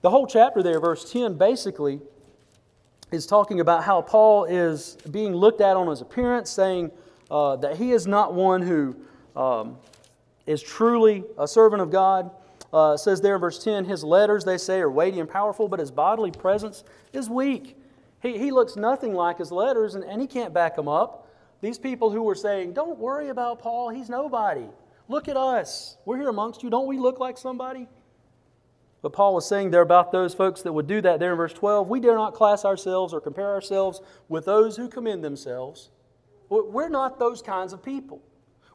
[0.00, 2.00] the whole chapter there, verse 10, basically
[3.14, 6.90] is talking about how Paul is being looked at on his appearance, saying
[7.30, 8.96] uh, that he is not one who
[9.34, 9.78] um,
[10.46, 12.30] is truly a servant of God.
[12.72, 15.78] Uh, says there in verse 10, his letters, they say, are weighty and powerful, but
[15.78, 17.78] his bodily presence is weak.
[18.20, 21.28] He, he looks nothing like his letters, and, and he can't back them up.
[21.60, 24.66] These people who were saying, Don't worry about Paul, he's nobody.
[25.08, 25.98] Look at us.
[26.04, 26.70] We're here amongst you.
[26.70, 27.86] Don't we look like somebody?
[29.04, 31.52] But Paul was saying there about those folks that would do that there in verse
[31.52, 31.90] 12.
[31.90, 35.90] We dare not class ourselves or compare ourselves with those who commend themselves.
[36.48, 38.22] We're not those kinds of people.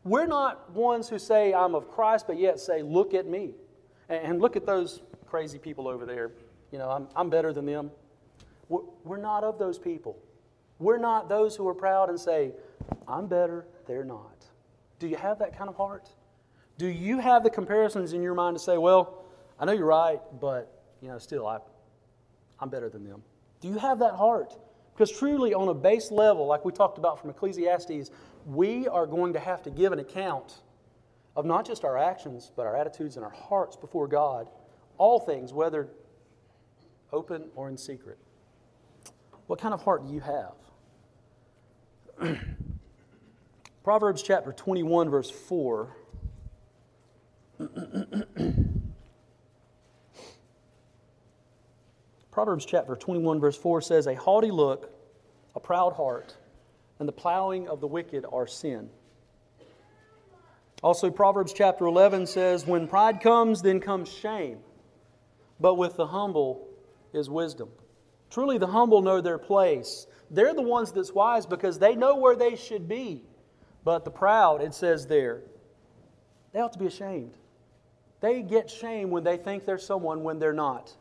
[0.04, 3.56] We're not ones who say, I'm of Christ, but yet say, Look at me.
[4.08, 6.30] And look at those crazy people over there.
[6.72, 7.90] You know, I'm, I'm better than them.
[8.68, 10.16] We're not of those people.
[10.78, 12.52] We're not those who are proud and say,
[13.08, 14.46] I'm better, they're not.
[15.00, 16.08] Do you have that kind of heart?
[16.78, 19.19] Do you have the comparisons in your mind to say, well,
[19.60, 21.60] I know you're right, but you know, still I
[22.60, 23.24] I'm better than them.
[23.62, 24.58] Do you have that heart?
[24.94, 28.12] Because truly, on a base level, like we talked about from Ecclesiastes,
[28.46, 30.62] we are going to have to give an account
[31.36, 34.50] of not just our actions, but our attitudes and our hearts before God.
[34.98, 35.88] All things, whether
[37.14, 38.18] open or in secret.
[39.48, 40.56] What kind of heart do you have?
[43.84, 45.96] Proverbs chapter 21, verse 4.
[52.40, 54.94] Proverbs chapter 21, verse 4 says, A haughty look,
[55.58, 56.38] a proud heart,
[56.98, 58.90] and the plowing of the wicked are sin.
[60.82, 64.60] Also, Proverbs chapter 11 says, When pride comes, then comes shame,
[65.60, 66.66] but with the humble
[67.12, 67.68] is wisdom.
[68.30, 70.08] Truly, the humble know their place.
[70.32, 73.22] They're the ones that's wise because they know where they should be.
[73.84, 75.42] But the proud, it says there,
[76.54, 77.34] they ought to be ashamed.
[78.22, 80.96] They get shame when they think they're someone when they're not.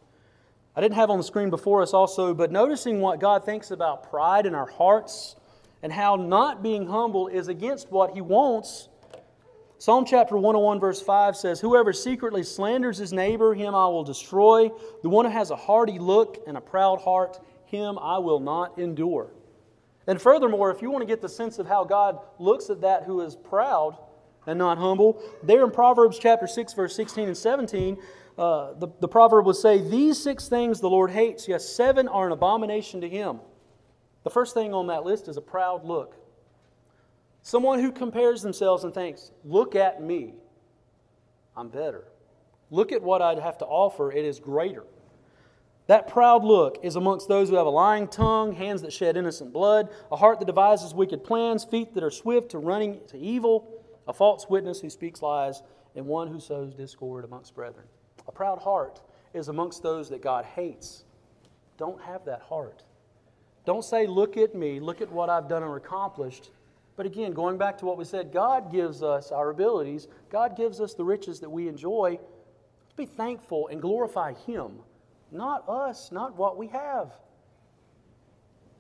[0.78, 4.08] I didn't have on the screen before us also, but noticing what God thinks about
[4.08, 5.34] pride in our hearts
[5.82, 8.88] and how not being humble is against what He wants.
[9.78, 14.70] Psalm chapter 101, verse 5 says, Whoever secretly slanders his neighbor, him I will destroy.
[15.02, 18.78] The one who has a hardy look and a proud heart, him I will not
[18.78, 19.32] endure.
[20.06, 23.02] And furthermore, if you want to get the sense of how God looks at that
[23.02, 23.98] who is proud
[24.46, 27.98] and not humble, there in Proverbs chapter 6, verse 16 and 17,
[28.38, 32.26] uh, the, the proverb would say, These six things the Lord hates, yes, seven are
[32.26, 33.40] an abomination to him.
[34.22, 36.14] The first thing on that list is a proud look.
[37.42, 40.34] Someone who compares themselves and thinks, Look at me,
[41.56, 42.04] I'm better.
[42.70, 44.84] Look at what I'd have to offer, it is greater.
[45.88, 49.54] That proud look is amongst those who have a lying tongue, hands that shed innocent
[49.54, 53.82] blood, a heart that devises wicked plans, feet that are swift to running to evil,
[54.06, 55.62] a false witness who speaks lies,
[55.96, 57.86] and one who sows discord amongst brethren.
[58.28, 59.00] A proud heart
[59.34, 61.04] is amongst those that God hates.
[61.78, 62.82] Don't have that heart.
[63.64, 66.50] Don't say, Look at me, look at what I've done or accomplished.
[66.96, 70.80] But again, going back to what we said, God gives us our abilities, God gives
[70.80, 72.18] us the riches that we enjoy.
[72.96, 74.72] Be thankful and glorify Him,
[75.30, 77.12] not us, not what we have.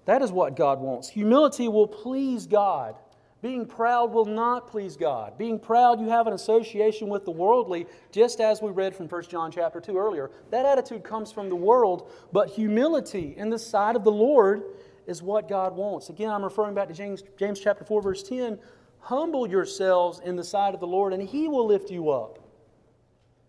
[0.06, 1.08] That is what God wants.
[1.10, 2.96] Humility will please God.
[3.40, 5.38] Being proud will not please God.
[5.38, 9.22] Being proud, you have an association with the worldly, just as we read from 1
[9.24, 10.30] John chapter 2 earlier.
[10.50, 14.64] That attitude comes from the world, but humility in the sight of the Lord
[15.06, 16.10] is what God wants.
[16.10, 18.58] Again, I'm referring back to James, James chapter 4, verse 10.
[19.00, 22.40] Humble yourselves in the sight of the Lord, and he will lift you up.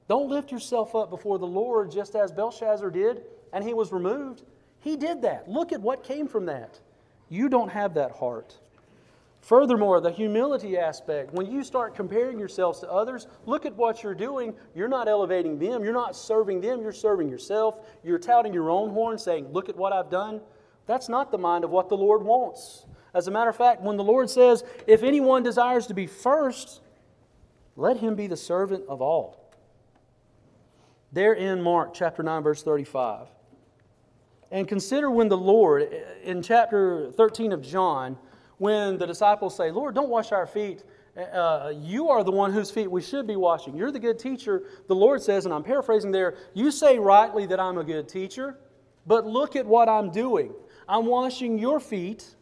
[0.07, 3.23] Don't lift yourself up before the Lord just as Belshazzar did,
[3.53, 4.43] and he was removed.
[4.79, 5.49] He did that.
[5.49, 6.79] Look at what came from that.
[7.27, 8.57] You don't have that heart.
[9.41, 14.13] Furthermore, the humility aspect, when you start comparing yourselves to others, look at what you're
[14.13, 14.53] doing.
[14.75, 17.79] You're not elevating them, you're not serving them, you're serving yourself.
[18.03, 20.41] You're touting your own horn, saying, Look at what I've done.
[20.85, 22.85] That's not the mind of what the Lord wants.
[23.13, 26.81] As a matter of fact, when the Lord says, If anyone desires to be first,
[27.75, 29.53] let him be the servant of all.
[31.11, 33.27] There in Mark chapter 9, verse 35.
[34.51, 35.91] And consider when the Lord,
[36.23, 38.17] in chapter 13 of John,
[38.59, 40.83] when the disciples say, Lord, don't wash our feet.
[41.17, 43.75] Uh, you are the one whose feet we should be washing.
[43.75, 44.63] You're the good teacher.
[44.87, 48.57] The Lord says, and I'm paraphrasing there, you say rightly that I'm a good teacher,
[49.07, 50.53] but look at what I'm doing.
[50.87, 52.35] I'm washing your feet.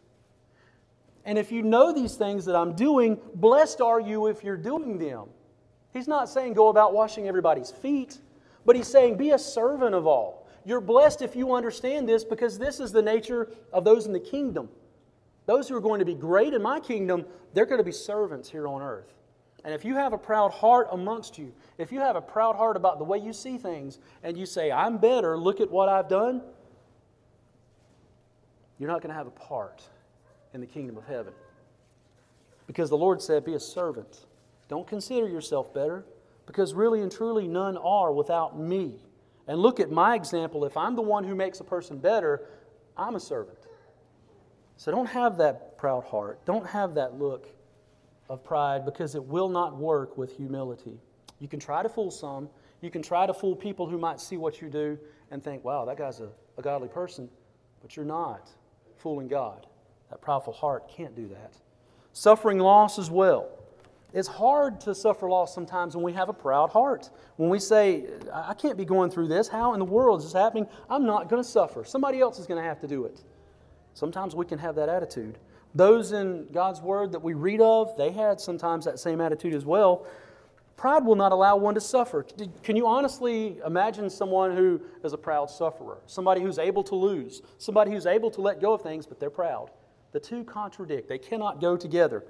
[1.24, 4.98] And if you know these things that I'm doing, blessed are you if you're doing
[4.98, 5.28] them.
[5.92, 8.18] He's not saying go about washing everybody's feet,
[8.66, 10.46] but he's saying be a servant of all.
[10.64, 14.20] You're blessed if you understand this because this is the nature of those in the
[14.20, 14.68] kingdom.
[15.48, 18.50] Those who are going to be great in my kingdom, they're going to be servants
[18.50, 19.14] here on earth.
[19.64, 22.76] And if you have a proud heart amongst you, if you have a proud heart
[22.76, 26.06] about the way you see things, and you say, I'm better, look at what I've
[26.06, 26.42] done,
[28.78, 29.82] you're not going to have a part
[30.52, 31.32] in the kingdom of heaven.
[32.66, 34.26] Because the Lord said, Be a servant.
[34.68, 36.04] Don't consider yourself better,
[36.44, 38.96] because really and truly none are without me.
[39.46, 40.66] And look at my example.
[40.66, 42.42] If I'm the one who makes a person better,
[42.98, 43.57] I'm a servant.
[44.78, 46.42] So don't have that proud heart.
[46.46, 47.48] Don't have that look.
[48.28, 51.00] of pride because it will not work with humility.
[51.40, 52.48] You can try to fool some,
[52.82, 54.98] you can try to fool people who might see what you do
[55.30, 57.28] and think, wow, that guy's a, a godly person,
[57.80, 58.50] but you're not
[58.96, 59.66] fooling God.
[60.10, 61.54] That prideful heart can't do that.
[62.12, 63.48] Suffering loss as well.
[64.12, 67.10] It's hard to suffer loss sometimes when we have a proud heart.
[67.36, 69.48] When we say, I can't be going through this.
[69.48, 70.66] How in the world is this happening?
[70.88, 71.84] I'm not going to suffer.
[71.84, 73.22] Somebody else is going to have to do it.
[73.98, 75.38] Sometimes we can have that attitude.
[75.74, 79.64] Those in God's Word that we read of, they had sometimes that same attitude as
[79.64, 80.06] well.
[80.76, 82.24] Pride will not allow one to suffer.
[82.62, 85.98] Can you honestly imagine someone who is a proud sufferer?
[86.06, 89.30] Somebody who's able to lose, somebody who's able to let go of things, but they're
[89.30, 89.72] proud.
[90.12, 92.24] The two contradict, they cannot go together.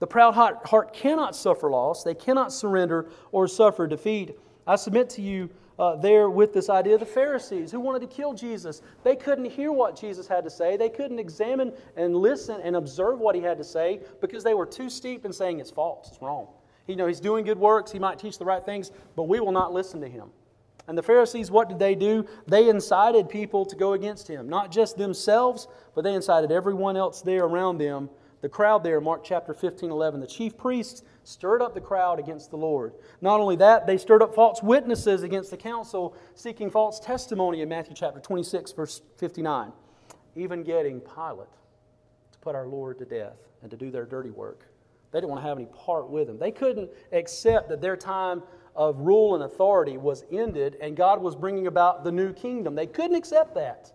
[0.00, 4.36] The proud heart cannot suffer loss, they cannot surrender or suffer defeat.
[4.66, 8.06] I submit to you uh, there with this idea of the Pharisees who wanted to
[8.06, 8.82] kill Jesus.
[9.04, 13.18] They couldn't hear what Jesus had to say, they couldn't examine and listen and observe
[13.20, 16.22] what he had to say because they were too steep in saying it's false, it's
[16.22, 16.48] wrong.
[16.86, 19.52] You know, he's doing good works, he might teach the right things, but we will
[19.52, 20.30] not listen to him.
[20.88, 22.26] And the Pharisees, what did they do?
[22.46, 24.48] They incited people to go against him.
[24.48, 28.10] Not just themselves, but they incited everyone else there around them.
[28.42, 32.50] The crowd there, Mark chapter 15, 11, the chief priests stirred up the crowd against
[32.50, 32.92] the Lord.
[33.20, 37.68] Not only that, they stirred up false witnesses against the council, seeking false testimony in
[37.68, 39.72] Matthew chapter 26, verse 59,
[40.34, 41.46] even getting Pilate
[42.32, 44.66] to put our Lord to death and to do their dirty work.
[45.12, 46.38] They didn't want to have any part with him.
[46.38, 48.42] They couldn't accept that their time
[48.74, 52.74] of rule and authority was ended and God was bringing about the new kingdom.
[52.74, 53.92] They couldn't accept that.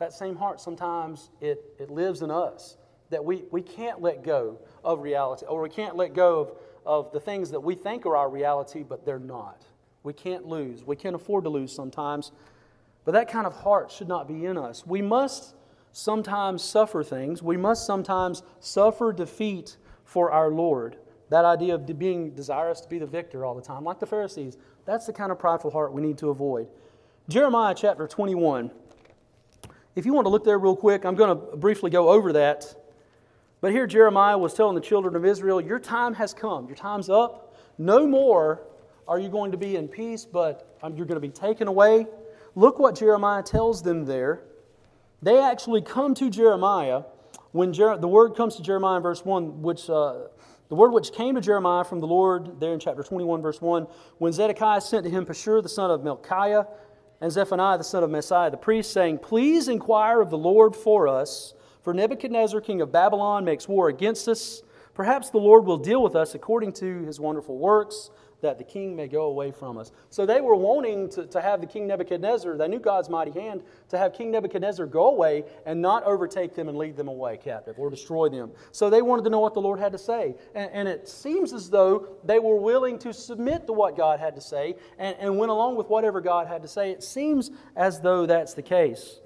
[0.00, 2.78] That same heart, sometimes it, it lives in us,
[3.10, 6.52] that we, we can't let go of reality, or we can't let go of,
[6.86, 9.64] of the things that we think are our reality, but they're not.
[10.02, 10.84] We can't lose.
[10.84, 12.32] We can't afford to lose sometimes.
[13.04, 14.86] But that kind of heart should not be in us.
[14.86, 15.54] We must
[15.92, 17.42] sometimes suffer things.
[17.42, 20.96] We must sometimes suffer defeat for our Lord.
[21.28, 24.56] That idea of being desirous to be the victor all the time, like the Pharisees,
[24.84, 26.68] that's the kind of prideful heart we need to avoid.
[27.28, 28.70] Jeremiah chapter 21.
[29.94, 32.74] If you want to look there real quick, I'm going to briefly go over that.
[33.60, 37.10] But here Jeremiah was telling the children of Israel, Your time has come, your time's
[37.10, 37.54] up.
[37.78, 38.62] No more
[39.06, 42.06] are you going to be in peace, but um, you're going to be taken away.
[42.54, 44.42] Look what Jeremiah tells them there.
[45.22, 47.02] They actually come to Jeremiah
[47.52, 50.28] when Jer- the word comes to Jeremiah in verse 1, which uh,
[50.68, 53.86] the word which came to Jeremiah from the Lord, there in chapter 21, verse 1,
[54.18, 56.66] when Zedekiah sent to him Pashur, the son of Melchiah,
[57.20, 61.08] and Zephaniah, the son of Maaseiah, the priest, saying, Please inquire of the Lord for
[61.08, 64.62] us, for Nebuchadnezzar, king of Babylon, makes war against us.
[64.94, 68.10] Perhaps the Lord will deal with us according to his wonderful works
[68.42, 69.92] that the king may go away from us.
[70.08, 73.62] So they were wanting to, to have the king Nebuchadnezzar, they knew God's mighty hand,
[73.88, 77.78] to have King Nebuchadnezzar go away and not overtake them and lead them away captive
[77.78, 78.50] or destroy them.
[78.72, 80.34] So they wanted to know what the Lord had to say.
[80.54, 84.34] And, and it seems as though they were willing to submit to what God had
[84.36, 86.90] to say and, and went along with whatever God had to say.
[86.90, 89.20] It seems as though that's the case.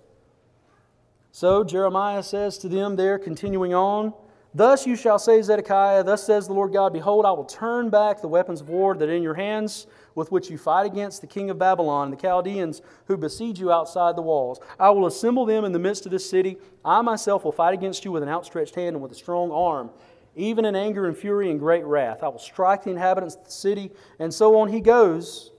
[1.35, 4.14] So Jeremiah says to them there, continuing on,
[4.55, 8.20] Thus you shall say, Zedekiah, Thus says the Lord God, Behold, I will turn back
[8.20, 11.51] the weapons of war that in your hands, with which you fight against the king
[11.51, 14.61] of Babylon the Chaldeans who besiege you outside the walls.
[14.79, 16.57] I will assemble them in the midst of this city.
[16.85, 19.90] I myself will fight against you with an outstretched hand and with a strong arm,
[20.37, 22.23] even in anger and fury and great wrath.
[22.23, 23.90] I will strike the inhabitants of the city.
[24.20, 25.51] And so on he goes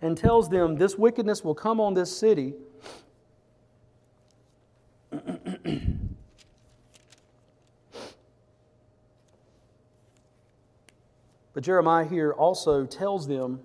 [0.00, 2.54] and tells them, This wickedness will come on this city.
[11.54, 13.60] But Jeremiah here also tells them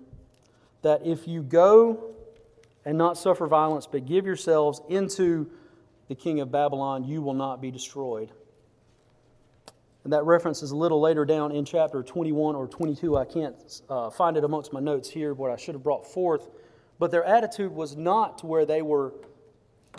[0.82, 2.14] that if you go
[2.84, 5.50] and not suffer violence, but give yourselves into
[6.08, 8.30] the king of Babylon, you will not be destroyed.
[10.04, 13.18] And that reference is a little later down in chapter 21 or 22.
[13.18, 16.48] I can't uh, find it amongst my notes here, what I should have brought forth.
[16.98, 19.12] But their attitude was not to where they were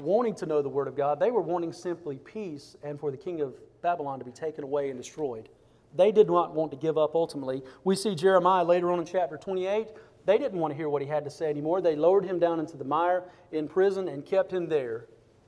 [0.02, 1.20] wanting to know the Word of God.
[1.20, 4.90] They were wanting simply peace and for the king of Babylon to be taken away
[4.90, 5.50] and destroyed.
[5.96, 7.64] They did not want to give up ultimately.
[7.84, 9.88] We see Jeremiah later on in chapter 28.
[10.26, 11.82] They didn't want to hear what he had to say anymore.
[11.82, 15.08] They lowered him down into the mire in prison and kept him there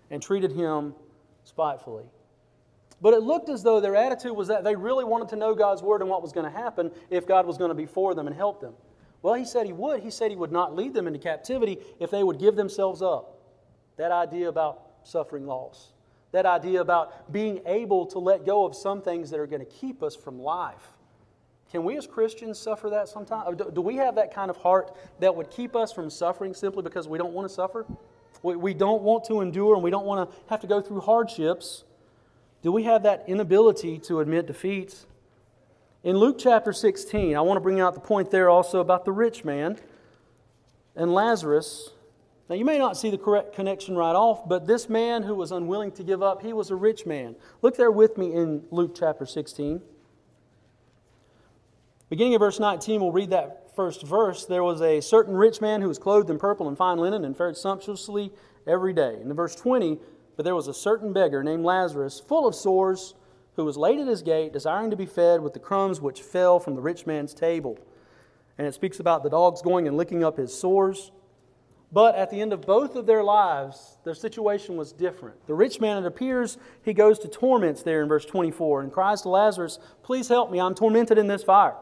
[0.10, 0.96] and treated him
[1.44, 2.06] spitefully.
[3.02, 5.82] But it looked as though their attitude was that they really wanted to know God's
[5.82, 8.28] word and what was going to happen if God was going to be for them
[8.28, 8.74] and help them.
[9.22, 10.02] Well, he said he would.
[10.02, 13.40] He said he would not lead them into captivity if they would give themselves up.
[13.98, 15.93] That idea about suffering loss.
[16.34, 19.72] That idea about being able to let go of some things that are going to
[19.72, 20.90] keep us from life.
[21.72, 23.58] Can we as Christians suffer that sometimes?
[23.58, 27.08] Do we have that kind of heart that would keep us from suffering simply because
[27.08, 27.86] we don't want to suffer?
[28.44, 31.86] We don't want to endure and we don't want to have to go through hardships.
[32.62, 35.06] Do we have that inability to admit defeat?
[36.04, 39.12] In Luke chapter 16, I want to bring out the point there also about the
[39.12, 39.80] rich man
[40.96, 41.92] and Lazarus.
[42.50, 45.52] Now, you may not see the correct connection right off, but this man who was
[45.52, 47.36] unwilling to give up, he was a rich man.
[47.62, 49.82] Look there with me in Luke chapter 16.
[52.10, 54.46] Beginning of verse 19, we'll read that first verse.
[54.46, 57.36] There was a certain rich man who was clothed in purple and fine linen and
[57.36, 58.32] fared sumptuously
[58.68, 59.18] every day.
[59.22, 59.98] In the verse 20,
[60.36, 63.16] but there was a certain beggar named Lazarus, full of sores,
[63.56, 66.60] who was laid at his gate, desiring to be fed with the crumbs which fell
[66.60, 67.78] from the rich man's table.
[68.58, 71.12] And it speaks about the dogs going and licking up his sores.
[71.94, 75.46] But at the end of both of their lives, their situation was different.
[75.46, 79.22] The rich man, it appears, he goes to torments there in verse 24 and cries
[79.22, 81.76] to Lazarus, Please help me, I'm tormented in this fire.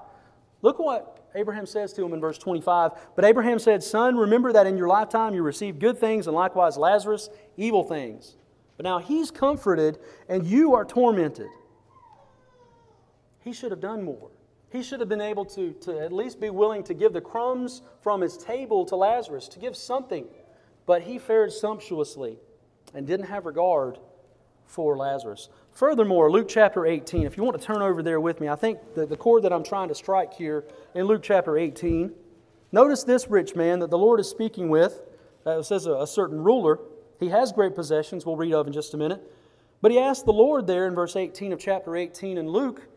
[0.62, 2.92] Look what Abraham says to him in verse 25.
[3.16, 6.76] But Abraham said, Son, remember that in your lifetime you received good things, and likewise
[6.76, 8.36] Lazarus, evil things.
[8.76, 9.98] But now he's comforted,
[10.28, 11.48] and you are tormented.
[13.40, 14.30] He should have done more.
[14.72, 17.82] He should have been able to, to at least be willing to give the crumbs
[18.02, 20.26] from his table to Lazarus, to give something.
[20.86, 22.38] But he fared sumptuously
[22.94, 24.00] and didn't have regard
[24.66, 25.50] for Lazarus.
[25.74, 28.80] Furthermore, Luke chapter 18, if you want to turn over there with me, I think
[28.96, 30.64] the, the chord that I'm trying to strike here
[30.96, 32.12] in Luke chapter 18,
[32.72, 35.02] notice this rich man that the Lord is speaking with.
[35.46, 36.80] Uh, it says a, a certain ruler.
[37.20, 39.22] He has great possessions, we'll read of in just a minute.
[39.82, 42.88] But he asked the Lord there in verse 18 of chapter 18 in Luke,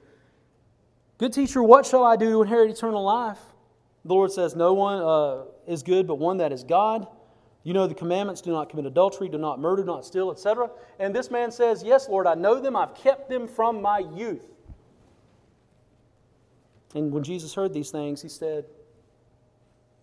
[1.19, 3.39] Good teacher, what shall I do to inherit eternal life?
[4.05, 7.07] The Lord says, No one uh, is good but one that is God.
[7.63, 10.69] You know the commandments do not commit adultery, do not murder, do not steal, etc.
[10.99, 12.77] And this man says, Yes, Lord, I know them.
[12.77, 14.45] I've kept them from my youth.
[16.95, 18.67] And when Jesus heard these things, he said,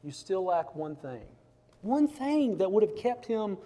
[0.03, 1.23] You still lack one thing.
[1.81, 3.57] One thing that would have kept him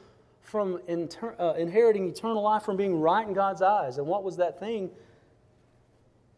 [0.41, 3.97] from inter- uh, inheriting eternal life, from being right in God's eyes.
[3.97, 4.89] And what was that thing?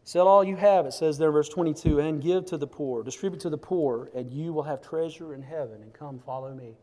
[0.08, 3.02] Sell all you have, it says there, verse 22, and give to the poor.
[3.02, 5.82] Distribute to the poor, and you will have treasure in heaven.
[5.82, 6.78] And come, follow me.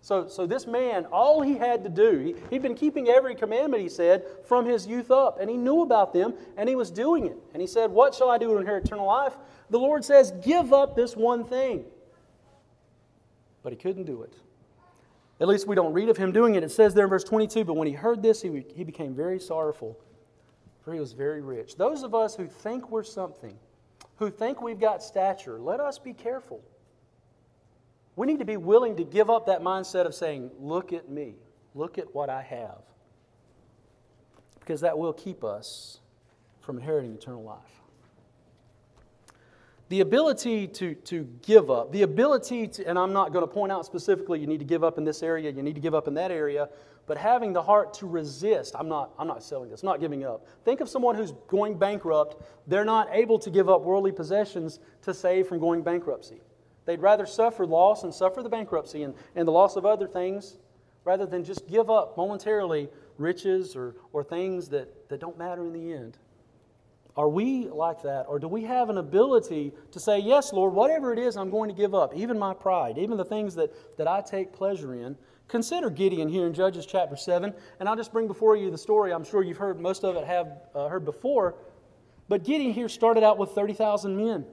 [0.00, 3.82] So, so this man, all he had to do, he, he'd been keeping every commandment,
[3.82, 5.38] he said, from his youth up.
[5.38, 7.36] And he knew about them, and he was doing it.
[7.52, 9.36] And he said, What shall I do to inherit eternal life?
[9.68, 11.84] The Lord says, Give up this one thing.
[13.62, 14.32] But he couldn't do it.
[15.38, 16.64] At least we don't read of him doing it.
[16.64, 19.38] It says there in verse 22 But when he heard this, he, he became very
[19.38, 20.00] sorrowful
[20.90, 21.76] for he was very rich.
[21.76, 23.56] Those of us who think we're something,
[24.16, 26.60] who think we've got stature, let us be careful.
[28.16, 31.36] We need to be willing to give up that mindset of saying, Look at me,
[31.76, 32.82] look at what I have.
[34.58, 36.00] Because that will keep us
[36.60, 37.60] from inheriting eternal life.
[39.90, 43.70] The ability to, to give up, the ability to, and I'm not going to point
[43.70, 46.08] out specifically you need to give up in this area, you need to give up
[46.08, 46.68] in that area,
[47.10, 48.76] but having the heart to resist.
[48.78, 50.46] I'm not, I'm not selling this, I'm not giving up.
[50.64, 52.40] Think of someone who's going bankrupt.
[52.68, 56.40] They're not able to give up worldly possessions to save from going bankruptcy.
[56.84, 60.58] They'd rather suffer loss and suffer the bankruptcy and, and the loss of other things
[61.02, 62.88] rather than just give up momentarily
[63.18, 66.16] riches or, or things that, that don't matter in the end.
[67.16, 68.26] Are we like that?
[68.28, 71.70] Or do we have an ability to say, Yes, Lord, whatever it is, I'm going
[71.70, 75.16] to give up, even my pride, even the things that, that I take pleasure in,
[75.50, 79.12] Consider Gideon here in Judges chapter 7, and I'll just bring before you the story.
[79.12, 81.56] I'm sure you've heard most of it have uh, heard before.
[82.28, 84.44] But Gideon here started out with 30,000 men.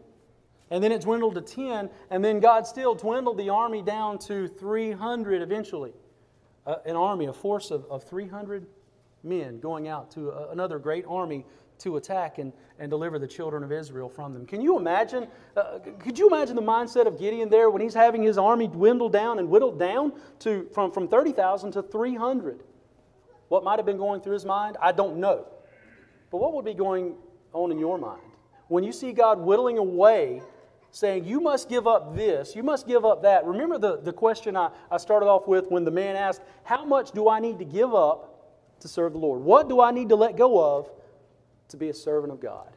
[0.71, 4.47] And then it dwindled to 10, and then God still dwindled the army down to
[4.47, 5.93] 300 eventually.
[6.65, 8.65] Uh, an army, a force of, of 300
[9.23, 11.45] men going out to uh, another great army
[11.79, 14.45] to attack and, and deliver the children of Israel from them.
[14.45, 15.27] Can you imagine?
[15.55, 19.13] Uh, could you imagine the mindset of Gideon there when he's having his army dwindled
[19.13, 22.63] down and whittled down to, from, from 30,000 to 300?
[23.49, 24.77] What might have been going through his mind?
[24.81, 25.47] I don't know.
[26.31, 27.15] But what would be going
[27.53, 28.21] on in your mind?
[28.67, 30.41] When you see God whittling away,
[30.91, 33.45] saying, You must give up this, you must give up that.
[33.45, 37.11] Remember the, the question I, I started off with when the man asked, How much
[37.11, 39.41] do I need to give up to serve the Lord?
[39.41, 40.89] What do I need to let go of
[41.69, 42.69] to be a servant of God.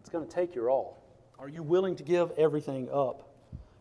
[0.00, 1.02] It's going to take your all.
[1.38, 3.28] Are you willing to give everything up?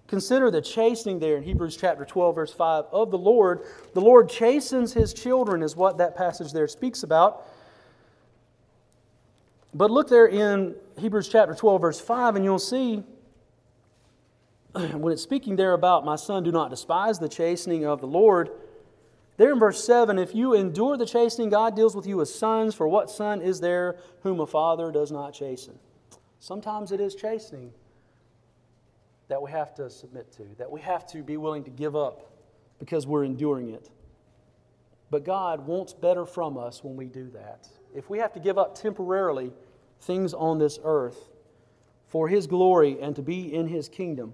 [0.08, 3.64] Consider the chastening there in Hebrews chapter 12, verse 5 of the Lord.
[3.94, 7.46] The Lord chastens his children, is what that passage there speaks about.
[9.74, 13.04] But look there in Hebrews chapter 12, verse 5, and you'll see
[14.74, 18.52] when it's speaking there about, My son, do not despise the chastening of the Lord
[19.38, 22.76] there in verse 7, if you endure the chastening, God deals with you as sons,
[22.76, 25.78] for what son is there whom a father does not chasten?
[26.40, 27.72] Sometimes it is chastening
[29.28, 32.32] that we have to submit to, that we have to be willing to give up
[32.80, 33.90] because we're enduring it.
[35.10, 37.68] But God wants better from us when we do that.
[37.96, 39.54] If we have to give up temporarily
[40.02, 41.30] things on this earth,
[42.08, 44.34] for his glory and to be in his kingdom,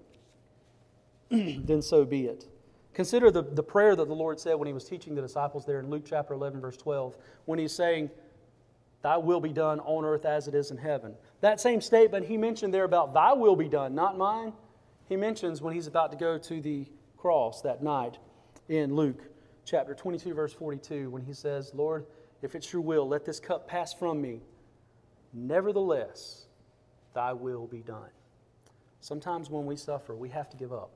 [1.29, 2.45] then so be it.
[2.93, 5.79] Consider the, the prayer that the Lord said when he was teaching the disciples there
[5.79, 8.09] in Luke chapter 11, verse 12, when he's saying,
[9.01, 11.15] Thy will be done on earth as it is in heaven.
[11.41, 14.53] That same statement he mentioned there about Thy will be done, not mine,
[15.09, 16.85] he mentions when he's about to go to the
[17.17, 18.17] cross that night
[18.69, 19.21] in Luke
[19.65, 22.05] chapter 22, verse 42, when he says, Lord,
[22.41, 24.41] if it's your will, let this cup pass from me.
[25.33, 26.45] Nevertheless,
[27.13, 28.09] thy will be done.
[28.99, 30.91] Sometimes when we suffer, we have to give up.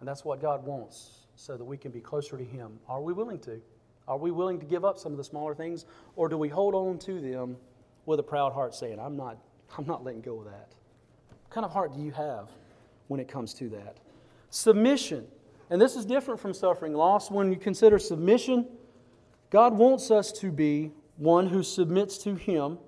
[0.00, 2.78] And that's what God wants so that we can be closer to Him.
[2.88, 3.60] Are we willing to?
[4.06, 5.86] Are we willing to give up some of the smaller things,
[6.16, 7.56] or do we hold on to them
[8.06, 9.38] with a proud heart saying, I'm not,
[9.78, 10.74] I'm not letting go of that?
[11.28, 12.48] What kind of heart do you have
[13.08, 13.96] when it comes to that?
[14.50, 15.26] Submission.
[15.70, 17.30] And this is different from suffering loss.
[17.30, 18.66] When you consider submission,
[19.50, 22.78] God wants us to be one who submits to Him.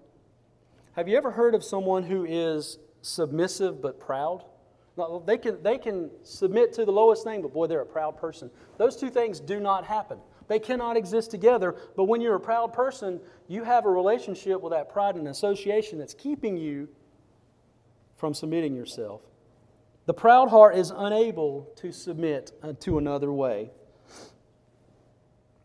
[0.92, 4.44] Have you ever heard of someone who is submissive but proud?
[5.26, 8.50] They, can, they can submit to the lowest thing, but boy, they're a proud person.
[8.78, 10.18] Those two things do not happen.
[10.48, 14.72] They cannot exist together, but when you're a proud person, you have a relationship with
[14.72, 16.88] that pride and association that's keeping you
[18.16, 19.20] from submitting yourself.
[20.06, 23.70] The proud heart is unable to submit uh, to another way.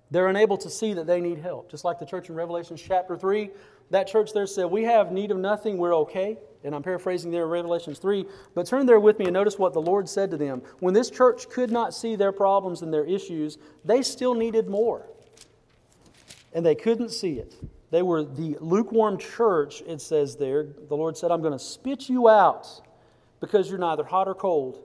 [0.10, 1.72] They're unable to see that they need help.
[1.72, 3.50] Just like the church in Revelation chapter 3,
[3.92, 6.38] that church there said, We have need of nothing, we're okay.
[6.64, 8.26] And I'm paraphrasing there Revelations 3.
[8.54, 10.62] But turn there with me and notice what the Lord said to them.
[10.80, 15.08] When this church could not see their problems and their issues, they still needed more.
[16.54, 17.56] And they couldn't see it.
[17.92, 20.64] They were the lukewarm church, it says there.
[20.64, 22.68] The Lord said, I'm going to spit you out
[23.42, 24.84] because you're neither hot or cold.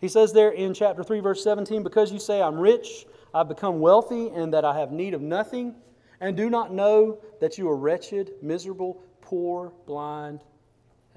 [0.00, 3.80] He says there in chapter 3, verse 17, Because you say, I'm rich, I've become
[3.80, 5.74] wealthy, and that I have need of nothing,
[6.20, 10.40] and do not know that you are wretched, miserable, poor, blind,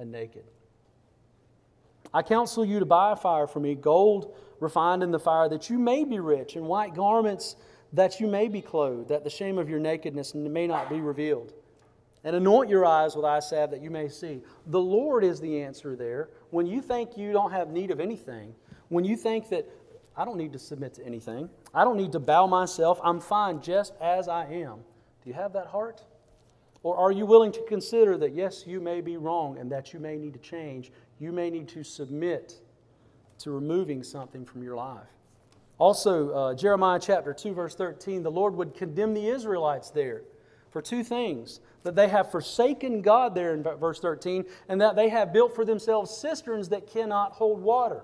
[0.02, 0.44] and naked.
[2.14, 5.70] I counsel you to buy a fire for me, gold refined in the fire, that
[5.70, 7.56] you may be rich, and white garments
[7.94, 11.54] that you may be clothed, that the shame of your nakedness may not be revealed.
[12.24, 14.42] And anoint your eyes with eye salve that you may see.
[14.68, 16.30] The Lord is the answer there.
[16.52, 18.54] When you think you don't have need of anything,
[18.90, 19.68] when you think that
[20.16, 23.62] I don't need to submit to anything, I don't need to bow myself, I'm fine
[23.62, 24.80] just as I am.
[25.24, 26.04] Do you have that heart?
[26.84, 30.00] Or are you willing to consider that, yes, you may be wrong and that you
[30.00, 30.92] may need to change?
[31.20, 32.60] You may need to submit
[33.40, 35.08] to removing something from your life.
[35.78, 40.22] Also, uh, Jeremiah chapter 2, verse 13, the Lord would condemn the Israelites there
[40.70, 45.10] for two things that they have forsaken God there in verse 13, and that they
[45.10, 48.04] have built for themselves cisterns that cannot hold water.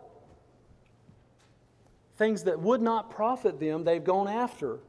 [2.17, 4.79] Things that would not profit them, they've gone after.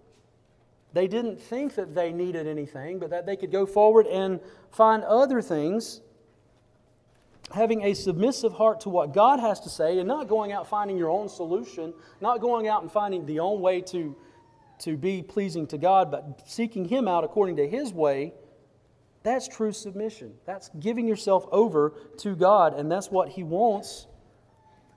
[0.93, 5.05] They didn't think that they needed anything, but that they could go forward and find
[5.05, 6.01] other things.
[7.55, 10.99] Having a submissive heart to what God has to say and not going out finding
[10.99, 14.17] your own solution, not going out and finding the own way to,
[14.81, 18.35] to be pleasing to God, but seeking Him out according to His way,
[19.23, 20.35] that's true submission.
[20.47, 24.07] That's giving yourself over to God, and that's what He wants.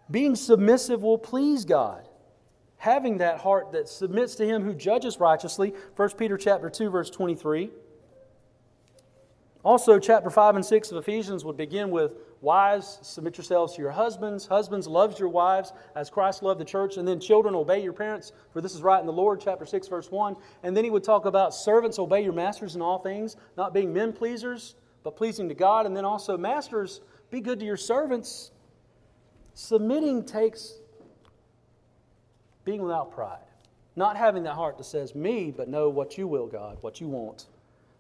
[0.10, 2.08] Being submissive will please God
[2.82, 7.11] having that heart that submits to him who judges righteously 1 peter chapter 2 verse
[7.11, 7.69] 23
[9.63, 13.91] also chapter 5 and 6 of ephesians would begin with wives submit yourselves to your
[13.91, 14.47] husbands.
[14.47, 16.97] Husbands loves your wives as christ loved the church.
[16.97, 19.88] And then children obey your parents for this is right in the lord chapter 6
[19.88, 23.36] verse 1 and then he would talk about servants obey your masters in all things
[23.57, 24.73] not being men pleasers
[25.03, 25.86] but pleasing to god.
[25.86, 28.51] And then also masters be good to your servants.
[29.53, 30.80] Submitting takes
[32.64, 33.39] being without pride,
[33.95, 37.07] not having that heart that says, Me, but know what you will, God, what you
[37.07, 37.47] want.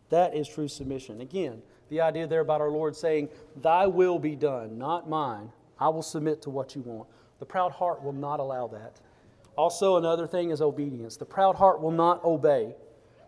[0.09, 1.21] That is true submission.
[1.21, 3.29] Again, the idea there about our Lord saying,
[3.61, 5.51] Thy will be done, not mine.
[5.79, 7.09] I will submit to what you want.
[7.39, 8.99] The proud heart will not allow that.
[9.57, 11.17] Also, another thing is obedience.
[11.17, 12.75] The proud heart will not obey.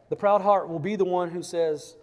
[0.09, 1.95] The proud heart will be the one who says,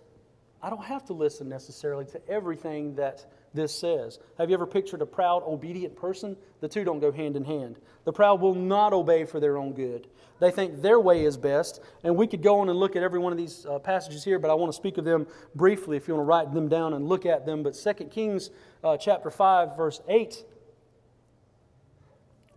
[0.62, 4.18] I don't have to listen necessarily to everything that this says.
[4.38, 6.36] Have you ever pictured a proud, obedient person?
[6.60, 7.78] The two don't go hand in hand.
[8.04, 10.06] The proud will not obey for their own good.
[10.38, 11.80] They think their way is best.
[12.04, 14.38] And we could go on and look at every one of these uh, passages here,
[14.38, 16.94] but I want to speak of them briefly if you want to write them down
[16.94, 17.62] and look at them.
[17.62, 18.50] But 2 Kings
[18.84, 20.44] uh, chapter 5, verse 8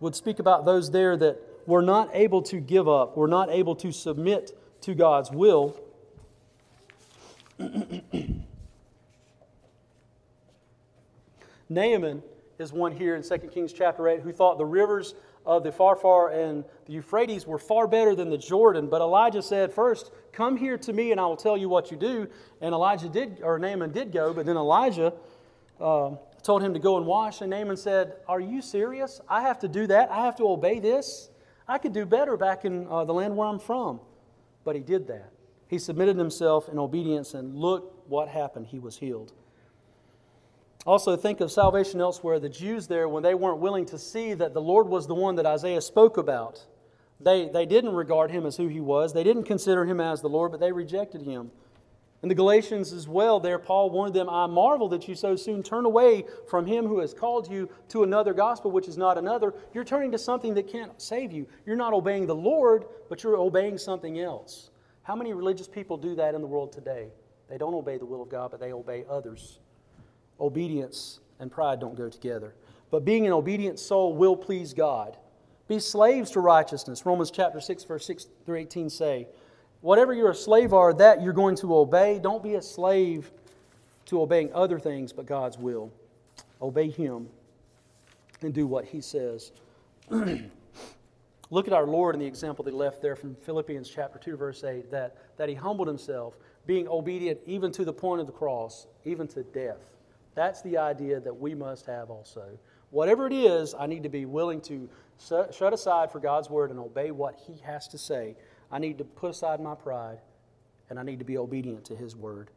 [0.00, 3.74] would speak about those there that were not able to give up, were not able
[3.76, 5.80] to submit to God's will.
[11.68, 12.22] Naaman
[12.58, 15.14] is one here in 2 Kings chapter 8 who thought the rivers
[15.46, 18.88] of the Pharpar and the Euphrates were far better than the Jordan.
[18.88, 21.96] But Elijah said, First, come here to me and I will tell you what you
[21.96, 22.28] do.
[22.60, 25.12] And Elijah did, or Naaman did go, but then Elijah
[25.80, 26.12] uh,
[26.42, 29.20] told him to go and wash, and Naaman said, Are you serious?
[29.28, 30.10] I have to do that?
[30.10, 31.30] I have to obey this?
[31.66, 34.00] I could do better back in uh, the land where I'm from.
[34.64, 35.32] But he did that.
[35.66, 38.66] He submitted himself in obedience, and look what happened.
[38.66, 39.32] He was healed.
[40.86, 42.38] Also, think of salvation elsewhere.
[42.38, 45.36] The Jews there, when they weren't willing to see that the Lord was the one
[45.36, 46.66] that Isaiah spoke about,
[47.20, 49.14] they, they didn't regard him as who he was.
[49.14, 51.50] They didn't consider him as the Lord, but they rejected him.
[52.20, 55.62] And the Galatians as well, there Paul warned them, I marvel that you so soon
[55.62, 59.54] turn away from him who has called you to another gospel, which is not another.
[59.74, 61.46] You're turning to something that can't save you.
[61.66, 64.70] You're not obeying the Lord, but you're obeying something else.
[65.02, 67.08] How many religious people do that in the world today?
[67.48, 69.60] They don't obey the will of God, but they obey others.
[70.40, 72.54] Obedience and pride don't go together.
[72.90, 75.16] But being an obedient soul will please God.
[75.66, 77.06] Be slaves to righteousness.
[77.06, 79.28] Romans chapter 6, verse 6 through 18 say,
[79.80, 82.18] Whatever you're a slave are, that you're going to obey.
[82.18, 83.30] Don't be a slave
[84.06, 85.92] to obeying other things but God's will.
[86.60, 87.28] Obey Him
[88.42, 89.52] and do what He says.
[91.50, 94.64] Look at our Lord and the example they left there from Philippians chapter 2, verse
[94.64, 96.34] 8, that, that He humbled Himself,
[96.66, 99.93] being obedient even to the point of the cross, even to death.
[100.34, 102.58] That's the idea that we must have also.
[102.90, 106.78] Whatever it is, I need to be willing to shut aside for God's word and
[106.78, 108.36] obey what He has to say
[108.70, 110.18] I need to put aside my pride
[110.90, 112.50] and I need to be obedient to His word.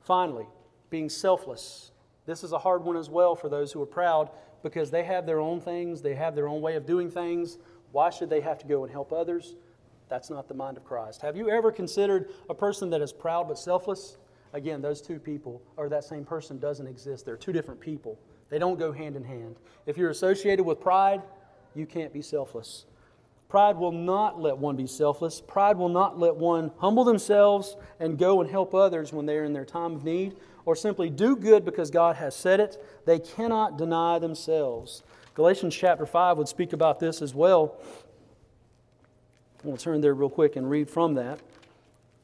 [0.00, 0.46] Finally,
[0.90, 1.92] being selfless.
[2.26, 4.30] This is a hard one as well for those who are proud
[4.62, 7.58] because they have their own things, they have their own way of doing things.
[7.92, 9.54] Why should they have to go and help others?
[10.08, 11.22] That's not the mind of Christ.
[11.22, 14.18] Have you ever considered a person that is proud but selfless?
[14.52, 17.24] Again, those two people, or that same person, doesn't exist.
[17.24, 18.18] They're two different people.
[18.50, 19.56] They don't go hand in hand.
[19.86, 21.22] If you're associated with pride,
[21.74, 22.84] you can't be selfless.
[23.48, 25.40] Pride will not let one be selfless.
[25.40, 29.52] Pride will not let one humble themselves and go and help others when they're in
[29.52, 32.82] their time of need, or simply do good because God has said it.
[33.04, 35.02] They cannot deny themselves.
[35.34, 37.80] Galatians chapter 5 would speak about this as well.
[39.64, 41.40] We'll turn there real quick and read from that.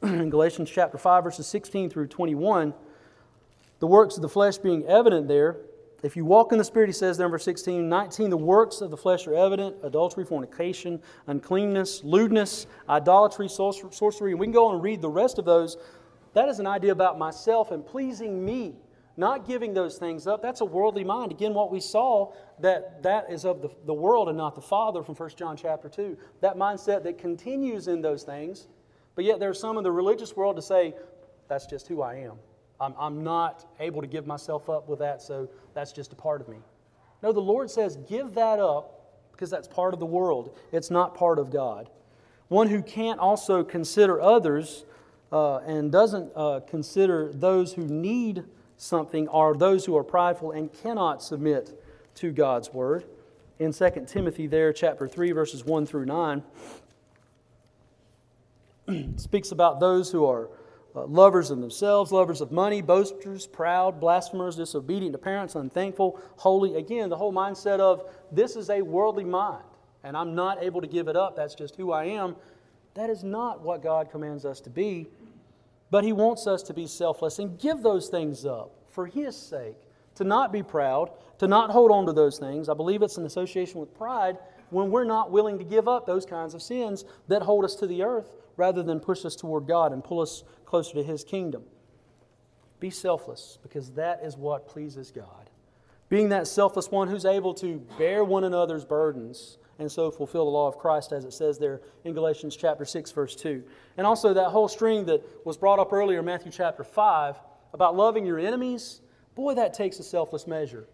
[0.01, 2.73] In Galatians chapter 5, verses 16 through 21,
[3.79, 5.57] the works of the flesh being evident there,
[6.01, 8.79] if you walk in the Spirit, he says there in verse 16, 19, the works
[8.79, 14.31] of the flesh are evident adultery, fornication, uncleanness, lewdness, idolatry, sorcery.
[14.31, 15.75] And we can go on and read the rest of those.
[16.33, 18.75] That is an idea about myself and pleasing me,
[19.17, 20.41] not giving those things up.
[20.41, 21.33] That's a worldly mind.
[21.33, 25.03] Again, what we saw, that that is of the, the world and not the Father
[25.03, 26.17] from 1 John chapter 2.
[26.39, 28.67] That mindset that continues in those things.
[29.19, 30.95] But yet there's some in the religious world to say,
[31.49, 32.37] that's just who I am.
[32.79, 36.39] I'm, I'm not able to give myself up with that, so that's just a part
[36.39, 36.55] of me.
[37.21, 40.57] No, the Lord says, give that up because that's part of the world.
[40.71, 41.89] It's not part of God.
[42.47, 44.85] One who can't also consider others
[45.33, 48.45] uh, and doesn't uh, consider those who need
[48.77, 51.77] something are those who are prideful and cannot submit
[52.15, 53.03] to God's word.
[53.59, 56.41] In 2 Timothy, there, chapter 3, verses 1 through 9,
[59.17, 60.49] speaks about those who are
[60.95, 66.75] uh, lovers of themselves, lovers of money, boasters, proud, blasphemers, disobedient to parents, unthankful, holy.
[66.75, 69.63] Again, the whole mindset of this is a worldly mind
[70.03, 71.35] and I'm not able to give it up.
[71.35, 72.35] That's just who I am.
[72.93, 75.07] That is not what God commands us to be.
[75.91, 79.77] But He wants us to be selfless and give those things up for His sake,
[80.15, 82.69] to not be proud, to not hold on to those things.
[82.69, 84.37] I believe it's an association with pride
[84.69, 87.87] when we're not willing to give up those kinds of sins that hold us to
[87.87, 91.63] the earth rather than push us toward God and pull us closer to His kingdom.
[92.79, 95.49] Be selfless because that is what pleases God.
[96.09, 100.51] Being that selfless one who's able to bear one another's burdens and so fulfill the
[100.51, 103.63] law of Christ, as it says there in Galatians chapter 6, verse 2.
[103.97, 107.39] And also that whole string that was brought up earlier Matthew chapter 5
[107.73, 108.99] about loving your enemies.
[109.35, 110.87] Boy, that takes a selfless measure.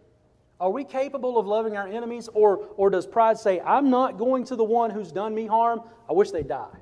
[0.59, 2.29] Are we capable of loving our enemies?
[2.33, 5.81] Or, or does pride say, I'm not going to the one who's done me harm?
[6.07, 6.77] I wish they die.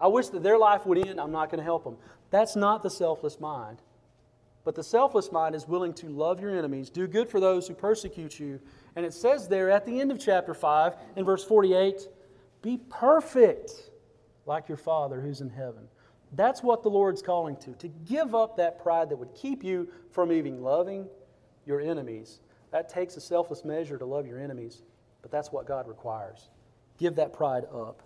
[0.00, 1.20] I wish that their life would end.
[1.20, 1.96] I'm not going to help them.
[2.30, 3.78] That's not the selfless mind.
[4.64, 7.74] But the selfless mind is willing to love your enemies, do good for those who
[7.74, 8.60] persecute you.
[8.96, 12.08] And it says there at the end of chapter 5, in verse 48,
[12.62, 13.90] be perfect
[14.44, 15.86] like your Father who's in heaven.
[16.32, 19.88] That's what the Lord's calling to, to give up that pride that would keep you
[20.10, 21.06] from even loving
[21.64, 22.40] your enemies.
[22.72, 24.82] That takes a selfless measure to love your enemies,
[25.22, 26.48] but that's what God requires.
[26.98, 28.02] Give that pride up.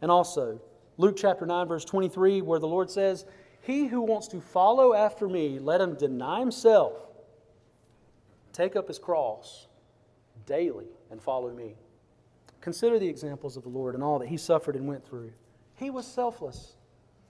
[0.00, 0.60] And also,
[0.98, 3.24] Luke chapter 9, verse 23, where the Lord says,
[3.62, 6.94] He who wants to follow after me, let him deny himself,
[8.52, 9.68] take up his cross
[10.44, 11.76] daily, and follow me.
[12.60, 15.32] Consider the examples of the Lord and all that he suffered and went through.
[15.76, 16.74] He was selfless.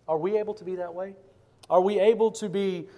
[0.08, 1.14] Are we able to be that way?
[1.68, 2.88] Are we able to be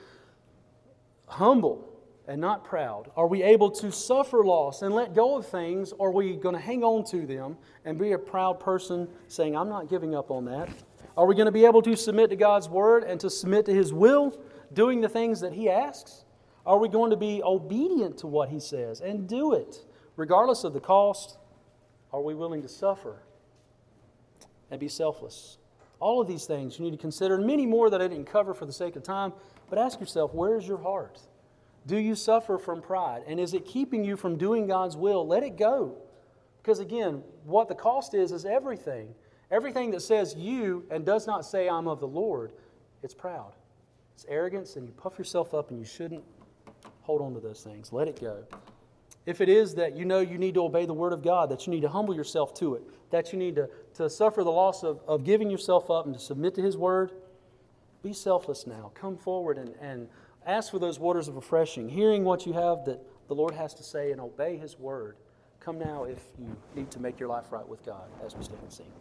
[1.27, 1.91] humble
[2.29, 3.11] and not proud?
[3.17, 5.93] Are we able to suffer loss and let go of things?
[5.93, 9.57] Or are we going to hang on to them and be a proud person saying,
[9.57, 10.69] I'm not giving up on that?
[11.17, 13.75] Are we going to be able to submit to God's word and to submit to
[13.75, 14.39] His will,
[14.73, 16.25] doing the things that He asks?
[16.65, 19.85] Are we going to be obedient to what He says and do it,
[20.17, 21.39] regardless of the cost?
[22.13, 23.23] Are we willing to suffer
[24.71, 25.59] and be selfless?
[25.99, 28.55] All of these things you need to consider, and many more that I didn't cover
[28.55, 29.33] for the sake of time.
[29.69, 31.21] But ask yourself, where is your heart?
[31.87, 33.23] Do you suffer from pride?
[33.27, 35.27] And is it keeping you from doing God's will?
[35.27, 35.97] Let it go.
[36.63, 39.15] Because again, what the cost is, is everything.
[39.51, 42.53] Everything that says you and does not say, I'm of the Lord,
[43.03, 43.55] it's proud.
[44.15, 46.23] It's arrogance, and you puff yourself up, and you shouldn't
[47.01, 47.93] hold on to those things.
[47.93, 48.45] Let it go.
[49.27, 51.67] If it is that you know you need to obey the Word of God, that
[51.67, 54.83] you need to humble yourself to it, that you need to, to suffer the loss
[54.83, 57.13] of, of giving yourself up and to submit to His Word,
[58.03, 58.93] be selfless now.
[58.95, 60.09] Come forward and, and
[60.51, 63.83] ask for those waters of refreshing, hearing what you have that the Lord has to
[63.83, 65.17] say, and obey His Word.
[65.61, 68.61] Come now if you need to make your life right with God as we stand
[68.63, 68.93] and sing.